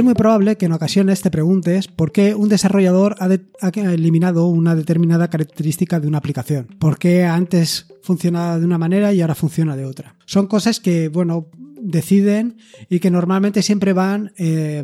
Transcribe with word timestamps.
Es 0.00 0.04
muy 0.04 0.14
probable 0.14 0.56
que 0.56 0.64
en 0.64 0.72
ocasiones 0.72 1.20
te 1.20 1.30
preguntes 1.30 1.86
por 1.86 2.10
qué 2.10 2.34
un 2.34 2.48
desarrollador 2.48 3.16
ha, 3.18 3.68
eliminado 3.68 4.46
una 4.46 4.74
determinada 4.74 5.28
característica 5.28 6.00
de 6.00 6.08
una 6.08 6.16
aplicación. 6.16 6.68
¿Por 6.78 6.98
qué 6.98 7.26
antes 7.26 7.86
funcionaba 8.00 8.58
de 8.58 8.64
una 8.64 8.78
manera 8.78 9.12
y 9.12 9.20
ahora 9.20 9.34
funciona 9.34 9.76
de 9.76 9.84
otra? 9.84 10.16
Son 10.24 10.46
cosas 10.46 10.80
que, 10.80 11.10
bueno, 11.10 11.48
deciden 11.82 12.56
y 12.88 12.98
que 13.00 13.10
normalmente 13.10 13.60
siempre 13.60 13.92
van 13.92 14.32
eh, 14.38 14.82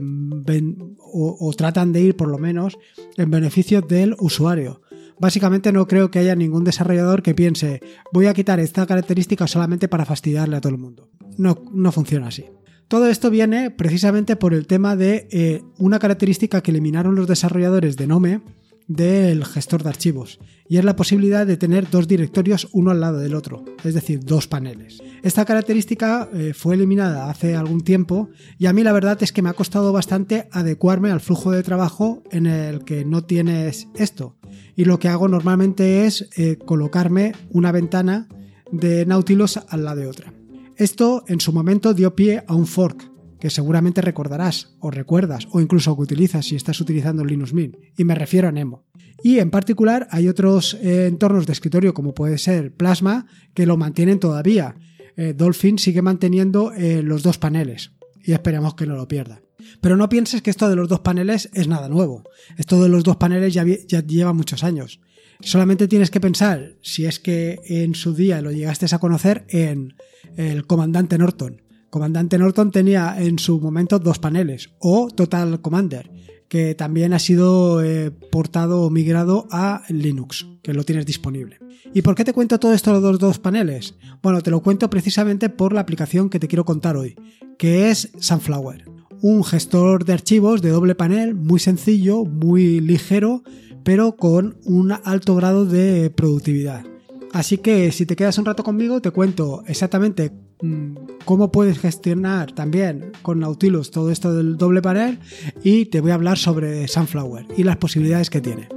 o, 1.01 1.51
tratan 1.57 1.95
de 1.95 2.03
ir 2.03 2.15
por 2.15 2.29
lo 2.29 2.37
menos 2.37 2.77
en 3.17 3.31
beneficio 3.31 3.81
del 3.81 4.17
usuario. 4.19 4.83
Básicamente 5.19 5.73
no 5.73 5.89
creo 5.89 6.11
que 6.11 6.19
haya 6.19 6.37
ningún 6.37 6.65
desarrollador 6.65 7.23
que 7.23 7.35
piense 7.35 7.81
voy 8.13 8.27
a 8.27 8.35
quitar 8.35 8.61
esta 8.61 8.85
característica 8.85 9.47
solamente 9.47 9.89
para 9.89 10.05
fastidiarle 10.05 10.57
a 10.57 10.61
todo 10.61 10.75
el 10.75 10.79
mundo. 10.79 11.09
No, 11.39 11.65
no 11.73 11.91
funciona 11.91 12.27
así. 12.27 12.45
Todo 12.89 13.09
esto 13.09 13.31
viene 13.31 13.73
precisamente 13.73 14.37
por 14.37 14.55
el 14.55 14.67
tema 14.67 14.95
de 14.95 15.27
eh, 15.33 15.63
una 15.79 15.99
característica 15.99 16.63
que 16.63 16.71
eliminaron 16.71 17.17
los 17.17 17.27
desarrolladores 17.27 17.97
de 17.97 18.07
Nome 18.07 18.43
del 18.87 19.45
gestor 19.45 19.83
de 19.83 19.89
archivos 19.89 20.39
y 20.69 20.77
es 20.77 20.85
la 20.85 20.95
posibilidad 20.95 21.45
de 21.45 21.57
tener 21.57 21.91
dos 21.91 22.07
directorios 22.07 22.69
uno 22.73 22.93
al 22.93 23.01
lado 23.01 23.19
del 23.19 23.35
otro, 23.35 23.65
es 23.83 23.95
decir, 23.95 24.21
dos 24.21 24.47
paneles. 24.47 25.03
Esta 25.25 25.45
característica 25.45 26.29
eh, 26.33 26.53
fue 26.55 26.77
eliminada 26.77 27.29
hace 27.29 27.57
algún 27.57 27.83
tiempo 27.83 28.31
y 28.59 28.67
a 28.67 28.73
mí 28.73 28.85
la 28.85 28.93
verdad 28.93 29.21
es 29.21 29.33
que 29.33 29.43
me 29.43 29.49
ha 29.49 29.55
costado 29.55 29.93
bastante 29.93 30.49
adecuarme 30.53 31.11
al 31.11 31.21
flujo 31.21 31.51
de 31.51 31.65
trabajo 31.65 32.23
en 32.31 32.47
el 32.47 32.85
que 32.85 33.05
no 33.05 33.25
tienes 33.25 33.89
esto. 33.97 34.37
Y 34.77 34.85
lo 34.85 35.01
que 35.01 35.09
hago 35.09 35.27
normalmente 35.27 36.07
es 36.07 36.29
eh, 36.37 36.57
colocarme 36.65 37.33
una 37.51 37.73
ventana 37.73 38.29
de 38.71 39.07
Nautilus 39.07 39.59
al 39.69 39.85
lado 39.85 40.01
de 40.01 40.07
otra. 40.07 40.33
Esto 40.77 41.25
en 41.27 41.41
su 41.41 41.55
momento 41.55 41.95
dio 41.95 42.15
pie 42.15 42.45
a 42.47 42.55
un 42.55 42.67
fork 42.67 43.11
que 43.41 43.49
seguramente 43.49 44.03
recordarás 44.03 44.77
o 44.79 44.91
recuerdas 44.91 45.49
o 45.51 45.63
incluso 45.63 45.97
que 45.97 46.03
utilizas 46.03 46.45
si 46.45 46.55
estás 46.55 46.81
utilizando 46.83 47.25
Linux 47.25 47.55
Mint, 47.55 47.77
y 47.97 48.05
me 48.05 48.15
refiero 48.15 48.49
a 48.49 48.53
Nemo. 48.53 48.85
Y 49.23 49.39
en 49.39 49.51
particular 49.51 50.07
hay 50.11 50.29
otros 50.29 50.75
eh, 50.75 51.07
entornos 51.07 51.47
de 51.47 51.55
escritorio 51.55 51.95
como 51.95 52.13
puede 52.13 52.37
ser 52.37 52.75
Plasma 52.75 53.27
que 53.55 53.65
lo 53.65 53.79
mantienen 53.79 54.21
todavía. 54.21 54.77
Eh, 55.17 55.33
Dolphin 55.35 55.79
sigue 55.79 56.03
manteniendo 56.03 56.73
eh, 56.75 57.03
los 57.03 57.23
dos 57.23 57.39
paneles 57.39 57.93
y 58.23 58.33
esperemos 58.33 58.75
que 58.75 58.85
no 58.85 58.97
lo 58.97 59.09
pierda. 59.09 59.41
Pero 59.81 59.97
no 59.97 60.11
pienses 60.11 60.43
que 60.43 60.51
esto 60.51 60.69
de 60.69 60.77
los 60.77 60.91
dos 60.91 61.01
paneles 61.01 61.49
es 61.55 61.69
nada 61.69 61.89
nuevo. 61.89 62.23
Esto 62.59 62.83
de 62.83 62.91
los 62.91 63.03
dos 63.03 63.17
paneles 63.17 63.55
ya, 63.55 63.65
ya 63.65 64.05
lleva 64.05 64.35
muchos 64.35 64.63
años. 64.63 65.01
Solamente 65.41 65.89
tienes 65.89 66.11
que 66.11 66.21
pensar, 66.21 66.75
si 66.83 67.07
es 67.07 67.21
que 67.21 67.61
en 67.67 67.95
su 67.95 68.15
día 68.15 68.41
lo 68.41 68.53
llegaste 68.53 68.87
a 68.95 68.99
conocer, 68.99 69.45
en 69.49 69.95
el 70.37 70.67
comandante 70.67 71.19
Norton 71.19 71.63
Comandante 71.97 72.37
Norton 72.37 72.71
tenía 72.71 73.17
en 73.19 73.39
su 73.39 73.59
momento 73.61 73.99
dos 73.99 74.19
paneles, 74.19 74.71
o 74.81 75.09
Total 75.09 75.63
Commander, 75.63 76.11
que 76.47 76.75
también 76.75 77.15
ha 77.15 77.19
sido 77.19 77.83
eh, 77.83 78.11
portado 78.11 78.83
o 78.83 78.91
migrado 78.91 79.47
a 79.51 79.83
Linux, 79.89 80.47
que 80.63 80.75
lo 80.75 80.85
tienes 80.85 81.07
disponible. 81.07 81.59
¿Y 81.95 82.03
por 82.03 82.15
qué 82.15 82.25
te 82.25 82.33
cuento 82.33 82.59
todo 82.59 82.75
esto 82.75 82.93
de 82.93 83.01
los 83.01 83.19
dos 83.19 83.39
paneles? 83.39 83.95
Bueno, 84.23 84.43
te 84.43 84.51
lo 84.51 84.63
cuento 84.63 84.91
precisamente 84.91 85.49
por 85.49 85.73
la 85.73 85.81
aplicación 85.81 86.29
que 86.29 86.39
te 86.39 86.49
quiero 86.49 86.65
contar 86.67 86.97
hoy, 86.97 87.17
que 87.57 87.91
es 87.91 88.11
Sunflower. 88.19 88.85
Un 89.23 89.43
gestor 89.43 90.05
de 90.05 90.13
archivos 90.13 90.61
de 90.61 90.71
doble 90.71 90.95
panel 90.95 91.35
muy 91.35 91.61
sencillo, 91.61 92.25
muy 92.25 92.81
ligero, 92.81 93.43
pero 93.87 94.17
con 94.17 94.57
un 94.65 94.91
alto 94.91 95.37
grado 95.37 95.65
de 95.65 96.11
productividad. 96.11 96.85
Así 97.33 97.59
que 97.59 97.93
si 97.93 98.05
te 98.05 98.17
quedas 98.17 98.37
un 98.37 98.45
rato 98.45 98.65
conmigo, 98.65 99.01
te 99.01 99.13
cuento 99.13 99.63
exactamente 99.69 100.33
mm, 100.61 100.97
cómo 101.25 101.53
puedes 101.53 101.79
gestionar 101.79 102.51
también 102.51 103.13
con 103.23 103.39
Nautilus 103.39 103.93
todo 103.93 104.11
esto 104.11 104.35
del 104.35 104.57
doble 104.57 104.83
panel 104.83 105.21
y 105.63 105.85
te 105.85 106.01
voy 106.01 106.11
a 106.11 106.15
hablar 106.15 106.37
sobre 106.37 106.89
Sunflower 106.89 107.47
y 107.57 107.63
las 107.63 107.77
posibilidades 107.77 108.29
que 108.29 108.41
tiene. 108.41 108.69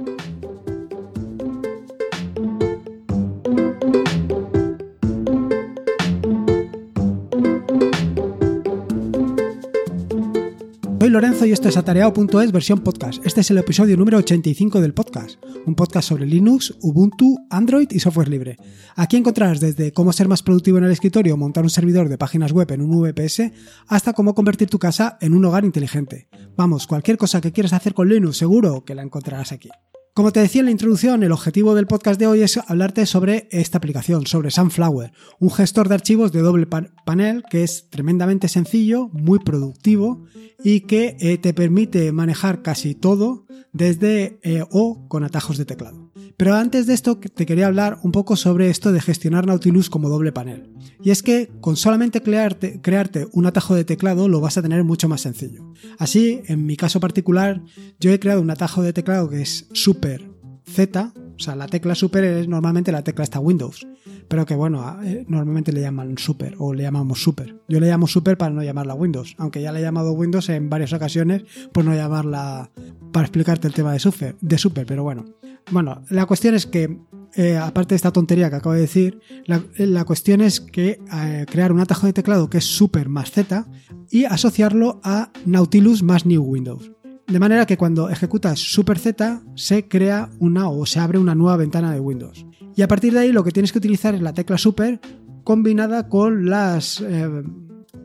Soy 11.10 11.14
Lorenzo 11.14 11.44
y 11.44 11.50
esto 11.50 11.68
es 11.68 11.76
atareado.es 11.76 12.52
versión 12.52 12.78
podcast. 12.84 13.26
Este 13.26 13.40
es 13.40 13.50
el 13.50 13.58
episodio 13.58 13.96
número 13.96 14.18
85 14.18 14.80
del 14.80 14.94
podcast, 14.94 15.42
un 15.66 15.74
podcast 15.74 16.08
sobre 16.08 16.24
Linux, 16.24 16.72
Ubuntu, 16.82 17.36
Android 17.50 17.88
y 17.90 17.98
software 17.98 18.28
libre. 18.28 18.58
Aquí 18.94 19.16
encontrarás 19.16 19.58
desde 19.58 19.92
cómo 19.92 20.12
ser 20.12 20.28
más 20.28 20.44
productivo 20.44 20.78
en 20.78 20.84
el 20.84 20.92
escritorio 20.92 21.36
montar 21.36 21.64
un 21.64 21.70
servidor 21.70 22.08
de 22.08 22.16
páginas 22.16 22.52
web 22.52 22.70
en 22.70 22.82
un 22.82 23.02
VPS 23.02 23.50
hasta 23.88 24.12
cómo 24.12 24.36
convertir 24.36 24.70
tu 24.70 24.78
casa 24.78 25.18
en 25.20 25.34
un 25.34 25.44
hogar 25.44 25.64
inteligente. 25.64 26.28
Vamos, 26.56 26.86
cualquier 26.86 27.18
cosa 27.18 27.40
que 27.40 27.50
quieras 27.50 27.72
hacer 27.72 27.92
con 27.92 28.08
Linux 28.08 28.36
seguro 28.36 28.84
que 28.84 28.94
la 28.94 29.02
encontrarás 29.02 29.50
aquí. 29.50 29.70
Como 30.12 30.32
te 30.32 30.40
decía 30.40 30.60
en 30.60 30.66
la 30.66 30.72
introducción, 30.72 31.22
el 31.22 31.30
objetivo 31.30 31.76
del 31.76 31.86
podcast 31.86 32.18
de 32.18 32.26
hoy 32.26 32.42
es 32.42 32.56
hablarte 32.56 33.06
sobre 33.06 33.48
esta 33.52 33.78
aplicación, 33.78 34.26
sobre 34.26 34.50
Sunflower, 34.50 35.12
un 35.38 35.50
gestor 35.52 35.88
de 35.88 35.94
archivos 35.94 36.32
de 36.32 36.40
doble 36.40 36.66
panel 36.66 37.44
que 37.48 37.62
es 37.62 37.88
tremendamente 37.90 38.48
sencillo, 38.48 39.08
muy 39.12 39.38
productivo 39.38 40.24
y 40.64 40.80
que 40.80 41.16
eh, 41.20 41.38
te 41.38 41.54
permite 41.54 42.10
manejar 42.10 42.60
casi 42.62 42.96
todo 42.96 43.46
desde 43.72 44.40
eh, 44.42 44.64
o 44.70 45.06
con 45.06 45.22
atajos 45.22 45.58
de 45.58 45.64
teclado. 45.64 46.09
Pero 46.36 46.54
antes 46.54 46.86
de 46.86 46.94
esto 46.94 47.18
te 47.18 47.46
quería 47.46 47.66
hablar 47.66 47.98
un 48.02 48.12
poco 48.12 48.36
sobre 48.36 48.70
esto 48.70 48.92
de 48.92 49.00
gestionar 49.00 49.46
Nautilus 49.46 49.90
como 49.90 50.08
doble 50.08 50.32
panel. 50.32 50.70
Y 51.02 51.10
es 51.10 51.22
que 51.22 51.50
con 51.60 51.76
solamente 51.76 52.22
crearte, 52.22 53.28
un 53.32 53.46
atajo 53.46 53.74
de 53.74 53.84
teclado 53.84 54.28
lo 54.28 54.40
vas 54.40 54.58
a 54.58 54.62
tener 54.62 54.84
mucho 54.84 55.08
más 55.08 55.22
sencillo. 55.22 55.72
Así, 55.98 56.42
en 56.46 56.66
mi 56.66 56.76
caso 56.76 57.00
particular, 57.00 57.62
yo 57.98 58.12
he 58.12 58.20
creado 58.20 58.40
un 58.40 58.50
atajo 58.50 58.82
de 58.82 58.92
teclado 58.92 59.28
que 59.28 59.42
es 59.42 59.68
Super 59.72 60.30
Z, 60.66 61.12
o 61.40 61.42
sea, 61.42 61.56
la 61.56 61.68
tecla 61.68 61.94
Super 61.94 62.22
es 62.22 62.48
normalmente 62.48 62.92
la 62.92 63.02
tecla 63.02 63.24
esta 63.24 63.40
Windows, 63.40 63.86
pero 64.28 64.44
que 64.44 64.54
bueno, 64.54 65.02
eh, 65.02 65.24
normalmente 65.26 65.72
le 65.72 65.80
llaman 65.80 66.18
Super 66.18 66.54
o 66.58 66.74
le 66.74 66.82
llamamos 66.82 67.22
Super. 67.22 67.56
Yo 67.66 67.80
le 67.80 67.88
llamo 67.88 68.06
Super 68.06 68.36
para 68.36 68.52
no 68.52 68.62
llamarla 68.62 68.92
Windows, 68.92 69.34
aunque 69.38 69.62
ya 69.62 69.72
le 69.72 69.78
he 69.78 69.82
llamado 69.82 70.12
Windows 70.12 70.50
en 70.50 70.68
varias 70.68 70.92
ocasiones 70.92 71.44
por 71.72 71.86
no 71.86 71.94
llamarla 71.94 72.70
para 73.10 73.24
explicarte 73.24 73.68
el 73.68 73.72
tema 73.72 73.94
de 73.94 74.00
Super, 74.00 74.36
de 74.38 74.58
Super 74.58 74.84
pero 74.84 75.02
bueno. 75.02 75.24
Bueno, 75.70 76.02
la 76.10 76.26
cuestión 76.26 76.54
es 76.54 76.66
que 76.66 76.98
eh, 77.34 77.56
aparte 77.56 77.90
de 77.90 77.96
esta 77.96 78.12
tontería 78.12 78.50
que 78.50 78.56
acabo 78.56 78.74
de 78.74 78.82
decir, 78.82 79.20
la, 79.46 80.04
cuestión 80.04 80.42
es 80.42 80.60
que 80.60 81.00
eh, 81.10 81.46
crear 81.50 81.72
un 81.72 81.80
atajo 81.80 82.06
de 82.06 82.12
teclado 82.12 82.50
que 82.50 82.58
es 82.58 82.64
super 82.64 83.08
más 83.08 83.30
Z 83.30 83.66
y 84.10 84.26
asociarlo 84.26 85.00
a 85.04 85.32
Nautilus 85.46 86.02
más 86.02 86.26
New 86.26 86.42
Windows. 86.42 86.90
De 87.30 87.38
manera 87.38 87.64
que 87.64 87.76
cuando 87.76 88.10
ejecutas 88.10 88.58
super 88.58 88.98
Z 88.98 89.44
se 89.54 89.86
crea 89.86 90.30
una 90.40 90.68
o 90.68 90.84
se 90.84 90.98
abre 90.98 91.16
una 91.16 91.36
nueva 91.36 91.56
ventana 91.56 91.92
de 91.92 92.00
Windows. 92.00 92.44
Y 92.74 92.82
a 92.82 92.88
partir 92.88 93.12
de 93.12 93.20
ahí 93.20 93.30
lo 93.30 93.44
que 93.44 93.52
tienes 93.52 93.70
que 93.70 93.78
utilizar 93.78 94.16
es 94.16 94.20
la 94.20 94.34
tecla 94.34 94.58
super 94.58 95.00
combinada 95.44 96.08
con 96.08 96.50
las, 96.50 97.00
eh, 97.00 97.44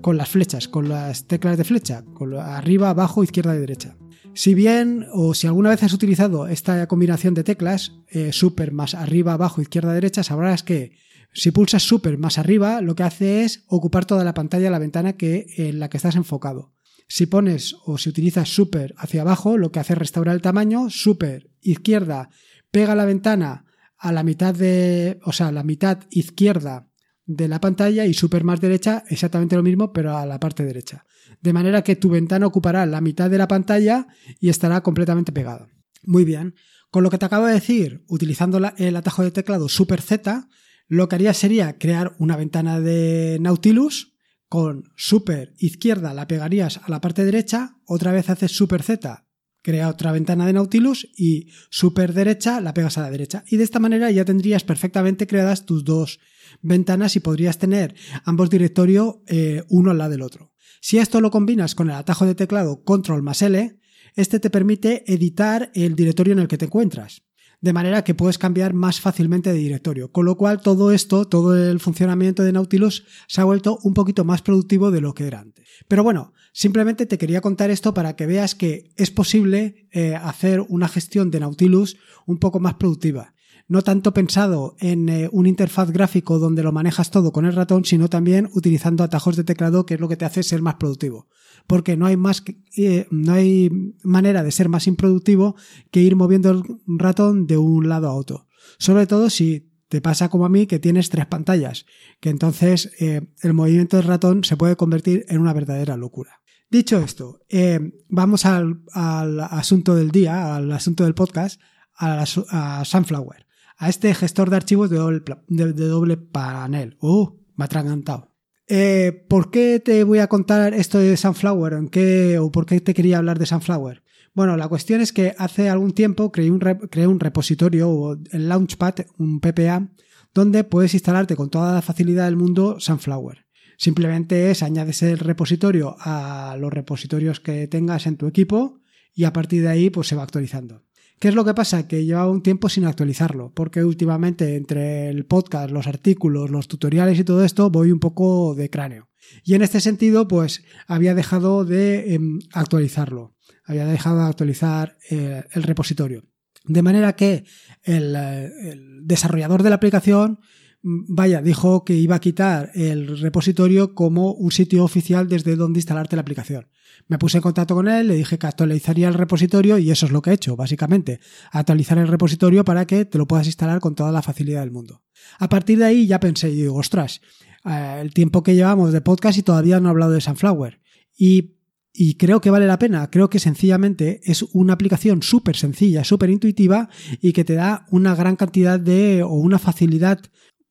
con 0.01 0.17
las 0.17 0.29
flechas, 0.29 0.67
con 0.67 0.89
las 0.89 1.25
teclas 1.25 1.57
de 1.57 1.63
flecha, 1.63 2.03
con 2.13 2.35
arriba, 2.35 2.91
abajo, 2.91 3.23
izquierda 3.23 3.55
y 3.55 3.59
derecha. 3.59 3.97
Si 4.35 4.53
bien 4.53 5.07
o 5.11 5.33
si 5.33 5.47
alguna 5.47 5.71
vez 5.71 5.81
has 5.81 5.93
utilizado 5.93 6.47
esta 6.47 6.85
combinación 6.85 7.33
de 7.33 7.43
teclas, 7.43 7.93
eh, 8.09 8.31
super 8.31 8.73
más 8.73 8.93
arriba, 8.93 9.33
abajo, 9.33 9.59
izquierda, 9.59 9.91
derecha, 9.93 10.21
sabrás 10.21 10.61
que 10.61 10.91
si 11.33 11.49
pulsas 11.49 11.81
super 11.81 12.19
más 12.19 12.37
arriba, 12.37 12.79
lo 12.81 12.93
que 12.93 13.01
hace 13.01 13.43
es 13.43 13.63
ocupar 13.69 14.05
toda 14.05 14.23
la 14.23 14.35
pantalla, 14.35 14.69
la 14.69 14.77
ventana 14.77 15.13
que, 15.13 15.47
en 15.57 15.79
la 15.79 15.89
que 15.89 15.97
estás 15.97 16.15
enfocado. 16.15 16.74
Si 17.07 17.27
pones 17.27 17.75
o 17.85 17.97
si 17.97 18.09
utilizas 18.09 18.49
super 18.49 18.93
hacia 18.97 19.21
abajo, 19.21 19.57
lo 19.57 19.71
que 19.71 19.79
hace 19.79 19.93
es 19.93 19.99
restaurar 19.99 20.35
el 20.35 20.41
tamaño, 20.41 20.89
super 20.89 21.49
izquierda 21.61 22.29
pega 22.71 22.95
la 22.95 23.05
ventana 23.05 23.65
a 23.97 24.11
la 24.11 24.23
mitad 24.23 24.53
de, 24.53 25.19
o 25.23 25.31
sea, 25.31 25.51
la 25.51 25.63
mitad 25.63 25.99
izquierda 26.09 26.89
de 27.25 27.47
la 27.47 27.61
pantalla 27.61 28.05
y 28.05 28.13
super 28.13 28.43
más 28.43 28.61
derecha 28.61 29.03
exactamente 29.09 29.55
lo 29.55 29.63
mismo 29.63 29.91
pero 29.93 30.17
a 30.17 30.25
la 30.25 30.39
parte 30.39 30.63
derecha. 30.63 31.05
De 31.41 31.53
manera 31.53 31.83
que 31.83 31.95
tu 31.95 32.09
ventana 32.09 32.47
ocupará 32.47 32.85
la 32.85 33.01
mitad 33.01 33.29
de 33.29 33.37
la 33.37 33.47
pantalla 33.47 34.07
y 34.39 34.49
estará 34.49 34.81
completamente 34.81 35.31
pegada. 35.31 35.67
Muy 36.03 36.25
bien. 36.25 36.55
Con 36.91 37.03
lo 37.03 37.09
que 37.09 37.17
te 37.17 37.25
acabo 37.25 37.45
de 37.45 37.53
decir, 37.53 38.03
utilizando 38.07 38.59
el 38.77 38.95
atajo 38.95 39.23
de 39.23 39.31
teclado 39.31 39.69
Super 39.69 40.01
Z, 40.01 40.47
lo 40.87 41.09
que 41.09 41.15
haría 41.15 41.33
sería 41.33 41.77
crear 41.77 42.15
una 42.19 42.37
ventana 42.37 42.79
de 42.79 43.37
Nautilus 43.41 44.14
con 44.55 44.93
Super 44.95 45.53
izquierda 45.57 46.13
la 46.13 46.29
pegarías 46.29 46.79
a 46.81 46.89
la 46.89 47.01
parte 47.01 47.25
derecha, 47.25 47.75
otra 47.83 48.13
vez 48.13 48.29
haces 48.29 48.53
Super 48.53 48.83
Z, 48.83 49.27
crea 49.61 49.89
otra 49.89 50.13
ventana 50.13 50.45
de 50.45 50.53
Nautilus 50.53 51.09
y 51.17 51.49
Super 51.69 52.13
derecha 52.13 52.61
la 52.61 52.73
pegas 52.73 52.97
a 52.97 53.01
la 53.01 53.11
derecha. 53.11 53.43
Y 53.49 53.57
de 53.57 53.65
esta 53.65 53.79
manera 53.79 54.09
ya 54.11 54.23
tendrías 54.23 54.63
perfectamente 54.63 55.27
creadas 55.27 55.65
tus 55.65 55.83
dos 55.83 56.21
ventanas 56.61 57.17
y 57.17 57.19
podrías 57.19 57.57
tener 57.57 57.95
ambos 58.23 58.49
directorios 58.49 59.15
eh, 59.27 59.63
uno 59.67 59.91
al 59.91 59.97
lado 59.97 60.11
del 60.11 60.21
otro. 60.21 60.53
Si 60.79 60.99
esto 60.99 61.19
lo 61.19 61.31
combinas 61.31 61.75
con 61.75 61.89
el 61.89 61.97
atajo 61.97 62.25
de 62.25 62.35
teclado 62.35 62.81
Control 62.85 63.23
más 63.23 63.41
L, 63.41 63.77
este 64.15 64.39
te 64.39 64.49
permite 64.49 65.03
editar 65.13 65.69
el 65.73 65.97
directorio 65.97 66.31
en 66.31 66.39
el 66.39 66.47
que 66.47 66.57
te 66.57 66.63
encuentras. 66.63 67.23
De 67.65 67.73
manera 67.73 68.03
que 68.03 68.13
puedes 68.13 68.37
cambiar 68.37 68.75
más 68.75 69.01
fácilmente 69.01 69.51
de 69.51 69.57
directorio. 69.57 70.11
Con 70.11 70.25
lo 70.25 70.37
cual 70.37 70.61
todo 70.61 70.91
esto, 70.91 71.25
todo 71.25 71.57
el 71.57 71.79
funcionamiento 71.79 72.43
de 72.43 72.51
Nautilus 72.51 73.05
se 73.27 73.41
ha 73.41 73.43
vuelto 73.43 73.79
un 73.81 73.95
poquito 73.95 74.23
más 74.23 74.43
productivo 74.43 74.91
de 74.91 75.01
lo 75.01 75.15
que 75.15 75.25
era 75.25 75.39
antes. 75.39 75.67
Pero 75.87 76.03
bueno, 76.03 76.31
Simplemente 76.57 77.05
te 77.05 77.17
quería 77.17 77.41
contar 77.41 77.69
esto 77.69 77.93
para 77.93 78.15
que 78.15 78.25
veas 78.25 78.55
que 78.55 78.93
es 78.95 79.11
posible 79.11 79.89
eh, 79.91 80.15
hacer 80.15 80.61
una 80.69 80.87
gestión 80.87 81.29
de 81.29 81.41
Nautilus 81.41 81.97
un 82.25 82.37
poco 82.39 82.61
más 82.61 82.75
productiva. 82.75 83.33
No 83.67 83.81
tanto 83.81 84.13
pensado 84.13 84.75
en 84.79 85.09
eh, 85.09 85.29
un 85.31 85.47
interfaz 85.47 85.91
gráfico 85.91 86.39
donde 86.39 86.63
lo 86.63 86.71
manejas 86.71 87.11
todo 87.11 87.31
con 87.31 87.45
el 87.45 87.53
ratón, 87.53 87.85
sino 87.85 88.09
también 88.09 88.49
utilizando 88.53 89.03
atajos 89.03 89.35
de 89.35 89.43
teclado, 89.43 89.85
que 89.85 89.95
es 89.95 89.99
lo 89.99 90.07
que 90.07 90.17
te 90.17 90.25
hace 90.25 90.43
ser 90.43 90.61
más 90.61 90.75
productivo. 90.75 91.27
Porque 91.67 91.97
no 91.97 92.05
hay 92.05 92.17
más, 92.17 92.43
eh, 92.77 93.07
no 93.09 93.33
hay 93.33 93.69
manera 94.03 94.43
de 94.43 94.51
ser 94.51 94.69
más 94.69 94.87
improductivo 94.87 95.55
que 95.91 96.01
ir 96.01 96.15
moviendo 96.15 96.51
el 96.51 96.63
ratón 96.85 97.47
de 97.47 97.57
un 97.57 97.89
lado 97.89 98.07
a 98.07 98.13
otro. 98.13 98.47
Sobre 98.77 99.07
todo 99.07 99.29
si 99.29 99.71
te 99.89 100.01
pasa 100.01 100.29
como 100.29 100.45
a 100.45 100.49
mí 100.49 100.67
que 100.67 100.79
tienes 100.79 101.09
tres 101.09 101.25
pantallas, 101.25 101.85
que 102.19 102.29
entonces 102.29 102.91
el 102.99 103.53
movimiento 103.53 103.97
del 103.97 104.07
ratón 104.07 104.43
se 104.43 104.57
puede 104.57 104.75
convertir 104.75 105.25
en 105.29 105.39
una 105.39 105.53
verdadera 105.53 105.95
locura. 105.95 106.41
Dicho 106.69 106.97
esto, 106.97 107.41
eh, 107.47 107.79
vamos 108.09 108.45
al, 108.45 108.81
asunto 108.93 109.95
del 109.95 110.11
día, 110.11 110.55
al 110.55 110.71
asunto 110.71 111.03
del 111.03 111.13
podcast, 111.13 111.61
a, 111.97 112.83
Sunflower, 112.83 113.44
a 113.77 113.89
este 113.89 114.13
gestor 114.13 114.49
de 114.49 114.55
archivos 114.55 114.89
de 114.89 114.97
doble, 114.97 116.17
panel. 116.17 116.97
¡Uh! 116.99 117.37
Me 117.55 117.63
ha 117.63 117.65
atragantado. 117.65 118.31
Eh, 118.67 119.25
¿Por 119.29 119.51
qué 119.51 119.79
te 119.79 120.03
voy 120.03 120.19
a 120.19 120.27
contar 120.27 120.73
esto 120.73 120.97
de 120.97 121.15
Sunflower? 121.17 121.73
¿En 121.73 121.89
qué, 121.89 122.39
¿O 122.39 122.51
por 122.51 122.65
qué 122.65 122.81
te 122.81 122.93
quería 122.93 123.17
hablar 123.17 123.37
de 123.37 123.45
Sunflower? 123.45 124.03
Bueno, 124.33 124.57
la 124.57 124.67
cuestión 124.67 125.01
es 125.01 125.13
que 125.13 125.33
hace 125.37 125.69
algún 125.69 125.93
tiempo 125.93 126.31
creé 126.31 126.51
un, 126.51 126.61
un 126.61 127.19
repositorio, 127.19 128.19
el 128.31 128.49
Launchpad, 128.49 128.95
un 129.17 129.39
PPA, 129.39 129.87
donde 130.33 130.65
puedes 130.65 130.93
instalarte 130.93 131.35
con 131.35 131.49
toda 131.49 131.73
la 131.73 131.81
facilidad 131.81 132.25
del 132.25 132.35
mundo 132.35 132.77
Sunflower. 132.79 133.45
Simplemente 133.77 134.51
es 134.51 134.63
añades 134.63 135.01
el 135.03 135.19
repositorio 135.19 135.95
a 135.99 136.57
los 136.59 136.71
repositorios 136.71 137.39
que 137.39 137.67
tengas 137.67 138.07
en 138.07 138.17
tu 138.17 138.27
equipo 138.27 138.81
y 139.13 139.23
a 139.23 139.33
partir 139.33 139.63
de 139.63 139.69
ahí 139.69 139.89
pues 139.89 140.07
se 140.07 140.15
va 140.15 140.23
actualizando. 140.23 140.83
¿Qué 141.19 141.29
es 141.29 141.35
lo 141.35 141.45
que 141.45 141.53
pasa? 141.53 141.87
Que 141.87 142.05
llevaba 142.05 142.29
un 142.29 142.43
tiempo 142.43 142.67
sin 142.67 142.85
actualizarlo, 142.85 143.51
porque 143.53 143.83
últimamente 143.83 144.55
entre 144.55 145.09
el 145.09 145.25
podcast, 145.25 145.71
los 145.71 145.87
artículos, 145.87 146.49
los 146.49 146.67
tutoriales 146.67 147.17
y 147.17 147.23
todo 147.23 147.43
esto 147.45 147.69
voy 147.69 147.91
un 147.91 147.99
poco 147.99 148.53
de 148.55 148.69
cráneo. 148.69 149.09
Y 149.43 149.55
en 149.55 149.61
este 149.61 149.79
sentido, 149.79 150.27
pues 150.27 150.63
había 150.87 151.15
dejado 151.15 151.65
de 151.65 152.13
em, 152.13 152.39
actualizarlo, 152.53 153.35
había 153.63 153.85
dejado 153.85 154.19
de 154.19 154.25
actualizar 154.25 154.97
eh, 155.09 155.43
el 155.51 155.63
repositorio. 155.63 156.25
De 156.65 156.81
manera 156.81 157.15
que 157.15 157.45
el, 157.83 158.15
eh, 158.15 158.51
el 158.71 159.07
desarrollador 159.07 159.63
de 159.63 159.69
la 159.69 159.75
aplicación 159.77 160.39
vaya, 160.85 161.41
dijo 161.41 161.83
que 161.83 161.95
iba 161.95 162.15
a 162.15 162.19
quitar 162.19 162.69
el 162.75 163.17
repositorio 163.17 163.95
como 163.95 164.33
un 164.33 164.51
sitio 164.51 164.83
oficial 164.83 165.27
desde 165.27 165.55
donde 165.55 165.79
instalarte 165.79 166.15
la 166.15 166.21
aplicación. 166.21 166.67
Me 167.07 167.17
puse 167.17 167.39
en 167.39 167.41
contacto 167.41 167.73
con 167.73 167.87
él, 167.87 168.07
le 168.07 168.13
dije 168.13 168.37
que 168.37 168.45
actualizaría 168.45 169.07
el 169.07 169.15
repositorio 169.15 169.79
y 169.79 169.89
eso 169.89 170.05
es 170.05 170.11
lo 170.11 170.21
que 170.21 170.29
he 170.29 170.33
hecho, 170.33 170.55
básicamente. 170.55 171.19
Actualizar 171.51 171.97
el 171.97 172.07
repositorio 172.07 172.63
para 172.63 172.85
que 172.85 173.05
te 173.05 173.17
lo 173.17 173.27
puedas 173.27 173.47
instalar 173.47 173.79
con 173.79 173.95
toda 173.95 174.11
la 174.11 174.21
facilidad 174.21 174.61
del 174.61 174.71
mundo. 174.71 175.01
A 175.39 175.49
partir 175.49 175.79
de 175.79 175.85
ahí 175.85 176.05
ya 176.05 176.19
pensé 176.19 176.51
y 176.51 176.55
digo, 176.55 176.75
ostras, 176.75 177.19
eh, 177.65 177.97
el 178.01 178.13
tiempo 178.13 178.43
que 178.43 178.53
llevamos 178.53 178.93
de 178.93 179.01
podcast 179.01 179.39
y 179.39 179.43
todavía 179.43 179.79
no 179.79 179.89
he 179.89 179.91
hablado 179.91 180.11
de 180.11 180.21
Sunflower. 180.21 180.79
Y, 181.17 181.55
y 181.93 182.13
creo 182.15 182.41
que 182.41 182.51
vale 182.51 182.67
la 182.67 182.77
pena. 182.77 183.09
Creo 183.09 183.31
que 183.31 183.39
sencillamente 183.39 184.21
es 184.23 184.43
una 184.53 184.73
aplicación 184.73 185.23
súper 185.23 185.55
sencilla, 185.55 186.03
súper 186.03 186.29
intuitiva 186.29 186.89
y 187.21 187.33
que 187.33 187.43
te 187.43 187.55
da 187.55 187.87
una 187.89 188.13
gran 188.13 188.35
cantidad 188.35 188.79
de 188.79 189.23
o 189.23 189.33
una 189.33 189.57
facilidad 189.57 190.21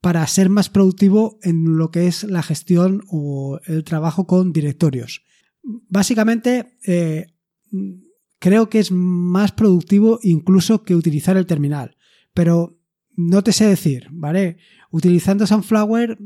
para 0.04 0.26
ser 0.26 0.50
más 0.50 0.68
productivo 0.68 1.38
en 1.42 1.78
lo 1.78 1.90
que 1.90 2.06
es 2.06 2.24
la 2.24 2.42
gestión 2.42 3.04
o 3.08 3.58
el 3.64 3.84
trabajo 3.84 4.26
con 4.26 4.52
directorios. 4.52 5.22
Básicamente, 5.62 6.76
eh, 6.86 7.28
creo 8.38 8.68
que 8.68 8.80
es 8.80 8.92
más 8.92 9.52
productivo 9.52 10.18
incluso 10.22 10.82
que 10.82 10.94
utilizar 10.94 11.38
el 11.38 11.46
terminal, 11.46 11.96
pero 12.34 12.78
no 13.16 13.42
te 13.42 13.54
sé 13.54 13.66
decir, 13.66 14.08
¿vale? 14.10 14.58
Utilizando 14.90 15.46
Sunflower 15.46 16.18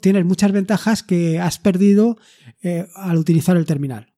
tienes 0.00 0.24
muchas 0.24 0.50
ventajas 0.50 1.04
que 1.04 1.38
has 1.38 1.60
perdido 1.60 2.18
eh, 2.62 2.88
al 2.96 3.16
utilizar 3.16 3.56
el 3.56 3.64
terminal. 3.64 4.12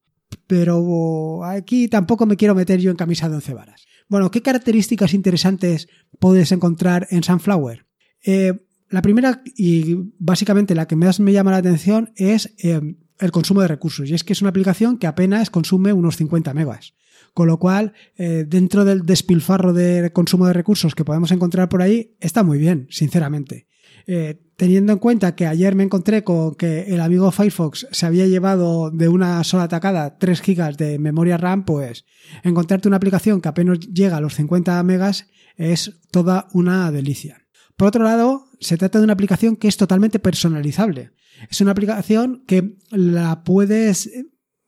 Pero 0.46 1.44
aquí 1.44 1.86
tampoco 1.88 2.24
me 2.24 2.38
quiero 2.38 2.54
meter 2.54 2.80
yo 2.80 2.90
en 2.90 2.96
camisa 2.96 3.28
de 3.28 3.34
once 3.34 3.52
varas. 3.52 3.84
Bueno, 4.08 4.30
¿qué 4.30 4.40
características 4.40 5.12
interesantes 5.12 5.88
puedes 6.18 6.50
encontrar 6.50 7.08
en 7.10 7.22
Sunflower? 7.22 7.84
Eh, 8.24 8.54
la 8.92 9.02
primera 9.02 9.42
y 9.56 9.96
básicamente 10.18 10.74
la 10.74 10.86
que 10.86 10.96
más 10.96 11.18
me 11.18 11.32
llama 11.32 11.50
la 11.50 11.56
atención 11.56 12.12
es 12.14 12.54
eh, 12.58 12.80
el 13.18 13.30
consumo 13.32 13.62
de 13.62 13.68
recursos. 13.68 14.08
Y 14.08 14.14
es 14.14 14.22
que 14.22 14.34
es 14.34 14.42
una 14.42 14.50
aplicación 14.50 14.98
que 14.98 15.06
apenas 15.06 15.48
consume 15.48 15.92
unos 15.94 16.16
50 16.18 16.52
megas. 16.52 16.94
Con 17.32 17.48
lo 17.48 17.58
cual, 17.58 17.94
eh, 18.18 18.44
dentro 18.46 18.84
del 18.84 19.06
despilfarro 19.06 19.72
de 19.72 20.12
consumo 20.12 20.46
de 20.46 20.52
recursos 20.52 20.94
que 20.94 21.06
podemos 21.06 21.32
encontrar 21.32 21.70
por 21.70 21.80
ahí, 21.80 22.16
está 22.20 22.42
muy 22.42 22.58
bien, 22.58 22.86
sinceramente. 22.90 23.66
Eh, 24.06 24.42
teniendo 24.56 24.92
en 24.92 24.98
cuenta 24.98 25.34
que 25.34 25.46
ayer 25.46 25.74
me 25.74 25.84
encontré 25.84 26.22
con 26.22 26.54
que 26.54 26.82
el 26.82 27.00
amigo 27.00 27.30
Firefox 27.30 27.86
se 27.90 28.04
había 28.04 28.26
llevado 28.26 28.90
de 28.90 29.08
una 29.08 29.42
sola 29.44 29.64
atacada 29.64 30.18
3 30.18 30.42
gigas 30.42 30.76
de 30.76 30.98
memoria 30.98 31.38
RAM, 31.38 31.64
pues 31.64 32.04
encontrarte 32.42 32.88
una 32.88 32.98
aplicación 32.98 33.40
que 33.40 33.48
apenas 33.48 33.80
llega 33.80 34.18
a 34.18 34.20
los 34.20 34.34
50 34.34 34.82
megas 34.82 35.28
es 35.56 35.98
toda 36.10 36.48
una 36.52 36.90
delicia. 36.90 37.41
Por 37.82 37.88
otro 37.88 38.04
lado, 38.04 38.48
se 38.60 38.76
trata 38.76 38.98
de 38.98 39.04
una 39.04 39.14
aplicación 39.14 39.56
que 39.56 39.66
es 39.66 39.76
totalmente 39.76 40.20
personalizable. 40.20 41.10
Es 41.50 41.60
una 41.62 41.72
aplicación 41.72 42.44
que 42.46 42.76
la 42.92 43.42
puedes, 43.42 44.08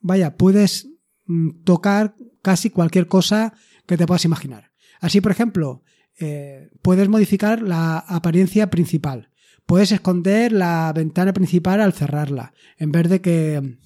vaya, 0.01 0.35
puedes 0.35 0.89
mm, 1.25 1.63
tocar 1.63 2.17
casi 2.41 2.71
cualquier 2.71 3.07
cosa 3.07 3.53
que 3.85 3.95
te 3.95 4.05
puedas 4.05 4.25
imaginar. 4.25 4.73
Así, 4.99 5.21
por 5.21 5.31
ejemplo, 5.31 5.81
eh, 6.19 6.67
puedes 6.81 7.07
modificar 7.07 7.61
la 7.61 7.99
apariencia 7.99 8.69
principal. 8.69 9.29
Puedes 9.65 9.93
esconder 9.93 10.51
la 10.51 10.91
ventana 10.93 11.31
principal 11.31 11.79
al 11.79 11.93
cerrarla, 11.93 12.51
en 12.75 12.91
vez 12.91 13.07
de 13.07 13.21
que, 13.21 13.77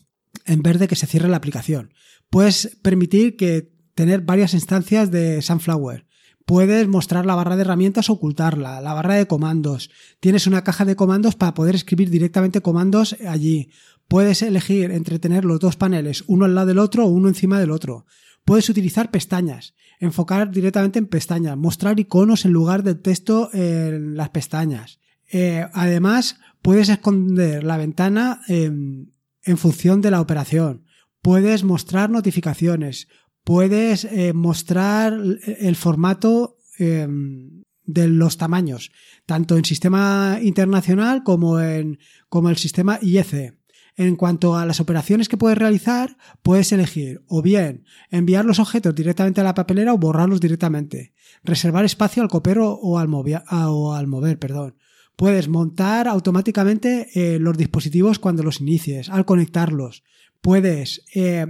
en 0.46 0.62
vez 0.64 0.80
de 0.80 0.88
que 0.88 0.96
se 0.96 1.06
cierre 1.06 1.30
la 1.30 1.38
aplicación. 1.38 1.94
Puedes 2.32 2.80
permitir 2.82 3.38
que 3.38 3.72
tener 3.94 4.22
varias 4.22 4.56
instancias 4.56 5.12
de 5.12 5.44
Sunflower. 5.44 6.08
Puedes 6.50 6.88
mostrar 6.88 7.28
la 7.28 7.36
barra 7.36 7.56
de 7.56 7.62
herramientas 7.62 8.10
ocultarla, 8.10 8.82
la 8.82 8.96
barra 8.96 9.14
de 9.14 9.28
comandos. 9.28 9.92
Tienes 10.20 10.48
una 10.48 10.64
caja 10.64 10.84
de 10.84 10.96
comandos 10.96 11.36
para 11.36 11.54
poder 11.54 11.76
escribir 11.76 12.10
directamente 12.10 12.62
comandos 12.62 13.16
allí. 13.28 13.70
Puedes 14.08 14.42
elegir 14.42 14.90
entre 14.90 15.20
tener 15.20 15.46
los 15.46 15.60
dos 15.60 15.76
paneles, 15.76 16.24
uno 16.26 16.46
al 16.46 16.56
lado 16.56 16.66
del 16.66 16.80
otro 16.80 17.06
o 17.06 17.10
uno 17.10 17.28
encima 17.28 17.60
del 17.60 17.70
otro. 17.70 18.08
Puedes 18.46 18.68
utilizar 18.68 19.12
pestañas, 19.12 19.76
enfocar 20.00 20.50
directamente 20.50 20.98
en 20.98 21.06
pestañas, 21.06 21.56
mostrar 21.56 22.00
iconos 22.00 22.46
en 22.46 22.52
lugar 22.52 22.82
del 22.82 23.00
texto 23.00 23.52
en 23.54 24.18
las 24.18 24.30
pestañas. 24.30 25.00
Eh, 25.32 25.68
además, 25.72 26.40
puedes 26.64 26.90
esconder 26.90 27.64
la 27.64 27.78
ventana 27.78 28.42
en 28.48 29.14
función 29.58 30.02
de 30.02 30.10
la 30.10 30.20
operación. 30.20 30.84
Puedes 31.22 31.64
mostrar 31.64 32.10
notificaciones, 32.10 33.08
puedes 33.50 34.06
eh, 34.06 34.32
mostrar 34.32 35.12
el 35.12 35.76
formato 35.76 36.58
em, 36.78 37.64
de 37.84 38.08
los 38.08 38.38
tamaños, 38.38 38.92
tanto 39.26 39.58
en 39.58 39.66
sistema 39.66 40.38
internacional 40.40 41.24
como 41.24 41.60
en 41.60 41.98
como 42.30 42.52
el 42.52 42.58
sistema 42.58 43.00
IEC. 43.02 43.58
En 43.96 44.18
cuanto 44.18 44.56
a 44.56 44.68
las 44.68 44.80
operaciones 44.80 45.30
que 45.30 45.36
puedes 45.36 45.58
realizar, 45.58 46.16
puedes 46.44 46.72
elegir 46.74 47.24
o 47.26 47.42
bien 47.42 47.86
enviar 48.12 48.46
los 48.46 48.60
objetos 48.60 48.94
directamente 48.94 49.42
a 49.42 49.44
la 49.44 49.56
papelera 49.56 49.96
o 49.96 49.98
borrarlos 49.98 50.40
directamente, 50.40 51.14
reservar 51.44 51.86
espacio 51.86 52.22
al 52.22 52.30
copero 52.30 52.74
o 52.74 53.00
al, 53.00 53.08
mover, 53.08 54.38
perdón. 54.38 54.76
Puedes 55.16 55.50
montar 55.50 56.08
automáticamente 56.08 57.10
eh, 57.16 57.40
los 57.40 57.58
dispositivos 57.58 58.20
cuando 58.20 58.44
los 58.44 58.62
inicies, 58.62 59.10
al 59.10 59.26
conectarlos. 59.26 60.04
Puedes 60.40 61.04
eh, 61.16 61.48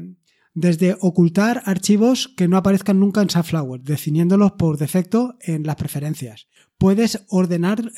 desde 0.54 0.98
ocultar 1.00 1.62
archivos 1.66 2.28
que 2.36 2.48
no 2.48 2.58
aparezcan 2.58 3.00
nunca 3.00 3.22
en 3.22 3.30
Sunflower, 3.30 3.82
definiéndolos 3.82 4.54
por 4.54 4.78
defecto 4.78 5.36
en 5.42 5.64
las 5.64 5.76
preferencias. 5.76 6.48
Puedes 6.78 7.26
ordenar 7.28 7.92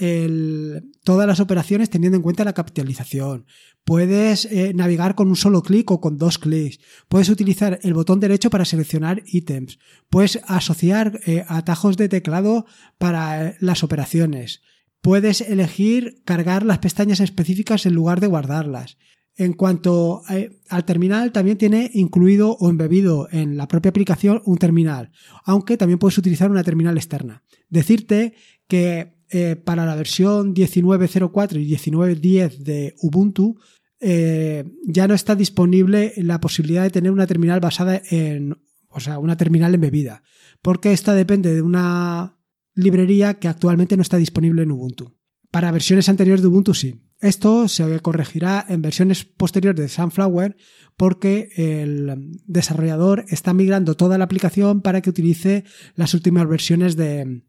todas 1.04 1.28
las 1.28 1.40
operaciones 1.40 1.90
teniendo 1.90 2.18
en 2.18 2.24
cuenta 2.24 2.44
la 2.44 2.54
capitalización. 2.54 3.46
Puedes 3.84 4.46
eh, 4.46 4.74
navegar 4.76 5.16
con 5.16 5.30
un 5.30 5.36
solo 5.36 5.64
clic 5.64 5.90
o 5.92 6.02
con 6.02 6.18
dos 6.18 6.38
clics. 6.38 6.80
Puedes 7.08 7.30
utilizar 7.30 7.80
el 7.84 7.94
botón 7.94 8.20
derecho 8.20 8.50
para 8.50 8.66
seleccionar 8.66 9.24
ítems. 9.26 9.80
Puedes 10.10 10.40
asociar 10.48 11.20
eh, 11.26 11.46
atajos 11.48 11.98
de 11.98 12.10
teclado 12.10 12.66
para 12.98 13.50
eh, 13.50 13.56
las 13.60 13.84
operaciones. 13.84 14.62
Puedes 15.02 15.42
elegir 15.42 16.22
cargar 16.26 16.64
las 16.64 16.78
pestañas 16.78 17.20
específicas 17.20 17.86
en 17.88 17.96
lugar 17.96 18.20
de 18.20 18.28
guardarlas. 18.28 18.98
En 19.42 19.54
cuanto 19.54 20.22
eh, 20.30 20.60
al 20.70 20.86
terminal, 20.86 21.32
también 21.32 21.58
tiene 21.58 21.90
incluido 21.96 22.56
o 22.60 22.70
embebido 22.70 23.28
en 23.32 23.58
la 23.58 23.68
propia 23.68 23.90
aplicación 23.90 24.40
un 24.46 24.60
terminal, 24.60 25.10
aunque 25.46 25.78
también 25.78 25.98
puedes 25.98 26.20
utilizar 26.20 26.52
una 26.52 26.64
terminal 26.64 26.96
externa. 26.96 27.42
Decirte 27.68 28.36
que 28.68 29.16
eh, 29.32 29.56
para 29.56 29.88
la 29.88 29.96
versión 29.96 30.54
19.04 30.54 31.60
y 31.60 31.68
19.10 31.68 32.58
de 32.58 32.94
Ubuntu 33.02 33.58
eh, 34.00 34.64
ya 34.86 35.08
no 35.08 35.16
está 35.16 35.34
disponible 35.34 36.14
la 36.18 36.40
posibilidad 36.40 36.84
de 36.84 36.92
tener 36.92 37.12
una 37.12 37.26
terminal 37.26 37.60
basada 37.60 38.00
en, 38.12 38.56
o 38.90 39.00
sea, 39.00 39.18
una 39.18 39.38
terminal 39.38 39.74
embebida, 39.74 40.22
porque 40.62 40.94
esta 40.94 41.16
depende 41.16 41.52
de 41.52 41.64
una 41.64 42.38
librería 42.76 43.40
que 43.40 43.48
actualmente 43.48 43.96
no 43.98 44.04
está 44.04 44.18
disponible 44.18 44.62
en 44.62 44.72
Ubuntu. 44.72 45.18
Para 45.50 45.72
versiones 45.72 46.10
anteriores 46.10 46.44
de 46.44 46.48
Ubuntu 46.48 46.76
sí. 46.76 47.02
Esto 47.22 47.68
se 47.68 48.00
corregirá 48.00 48.66
en 48.68 48.82
versiones 48.82 49.26
posteriores 49.26 49.80
de 49.80 49.90
Sunflower 49.90 50.58
porque 50.98 51.50
el 51.56 52.32
desarrollador 52.48 53.26
está 53.30 53.54
migrando 53.54 53.96
toda 53.96 54.18
la 54.18 54.24
aplicación 54.24 54.82
para 54.82 55.02
que 55.02 55.12
utilice 55.12 55.64
las 55.96 56.16
últimas 56.16 56.48
versiones 56.48 56.96
de, 56.96 57.44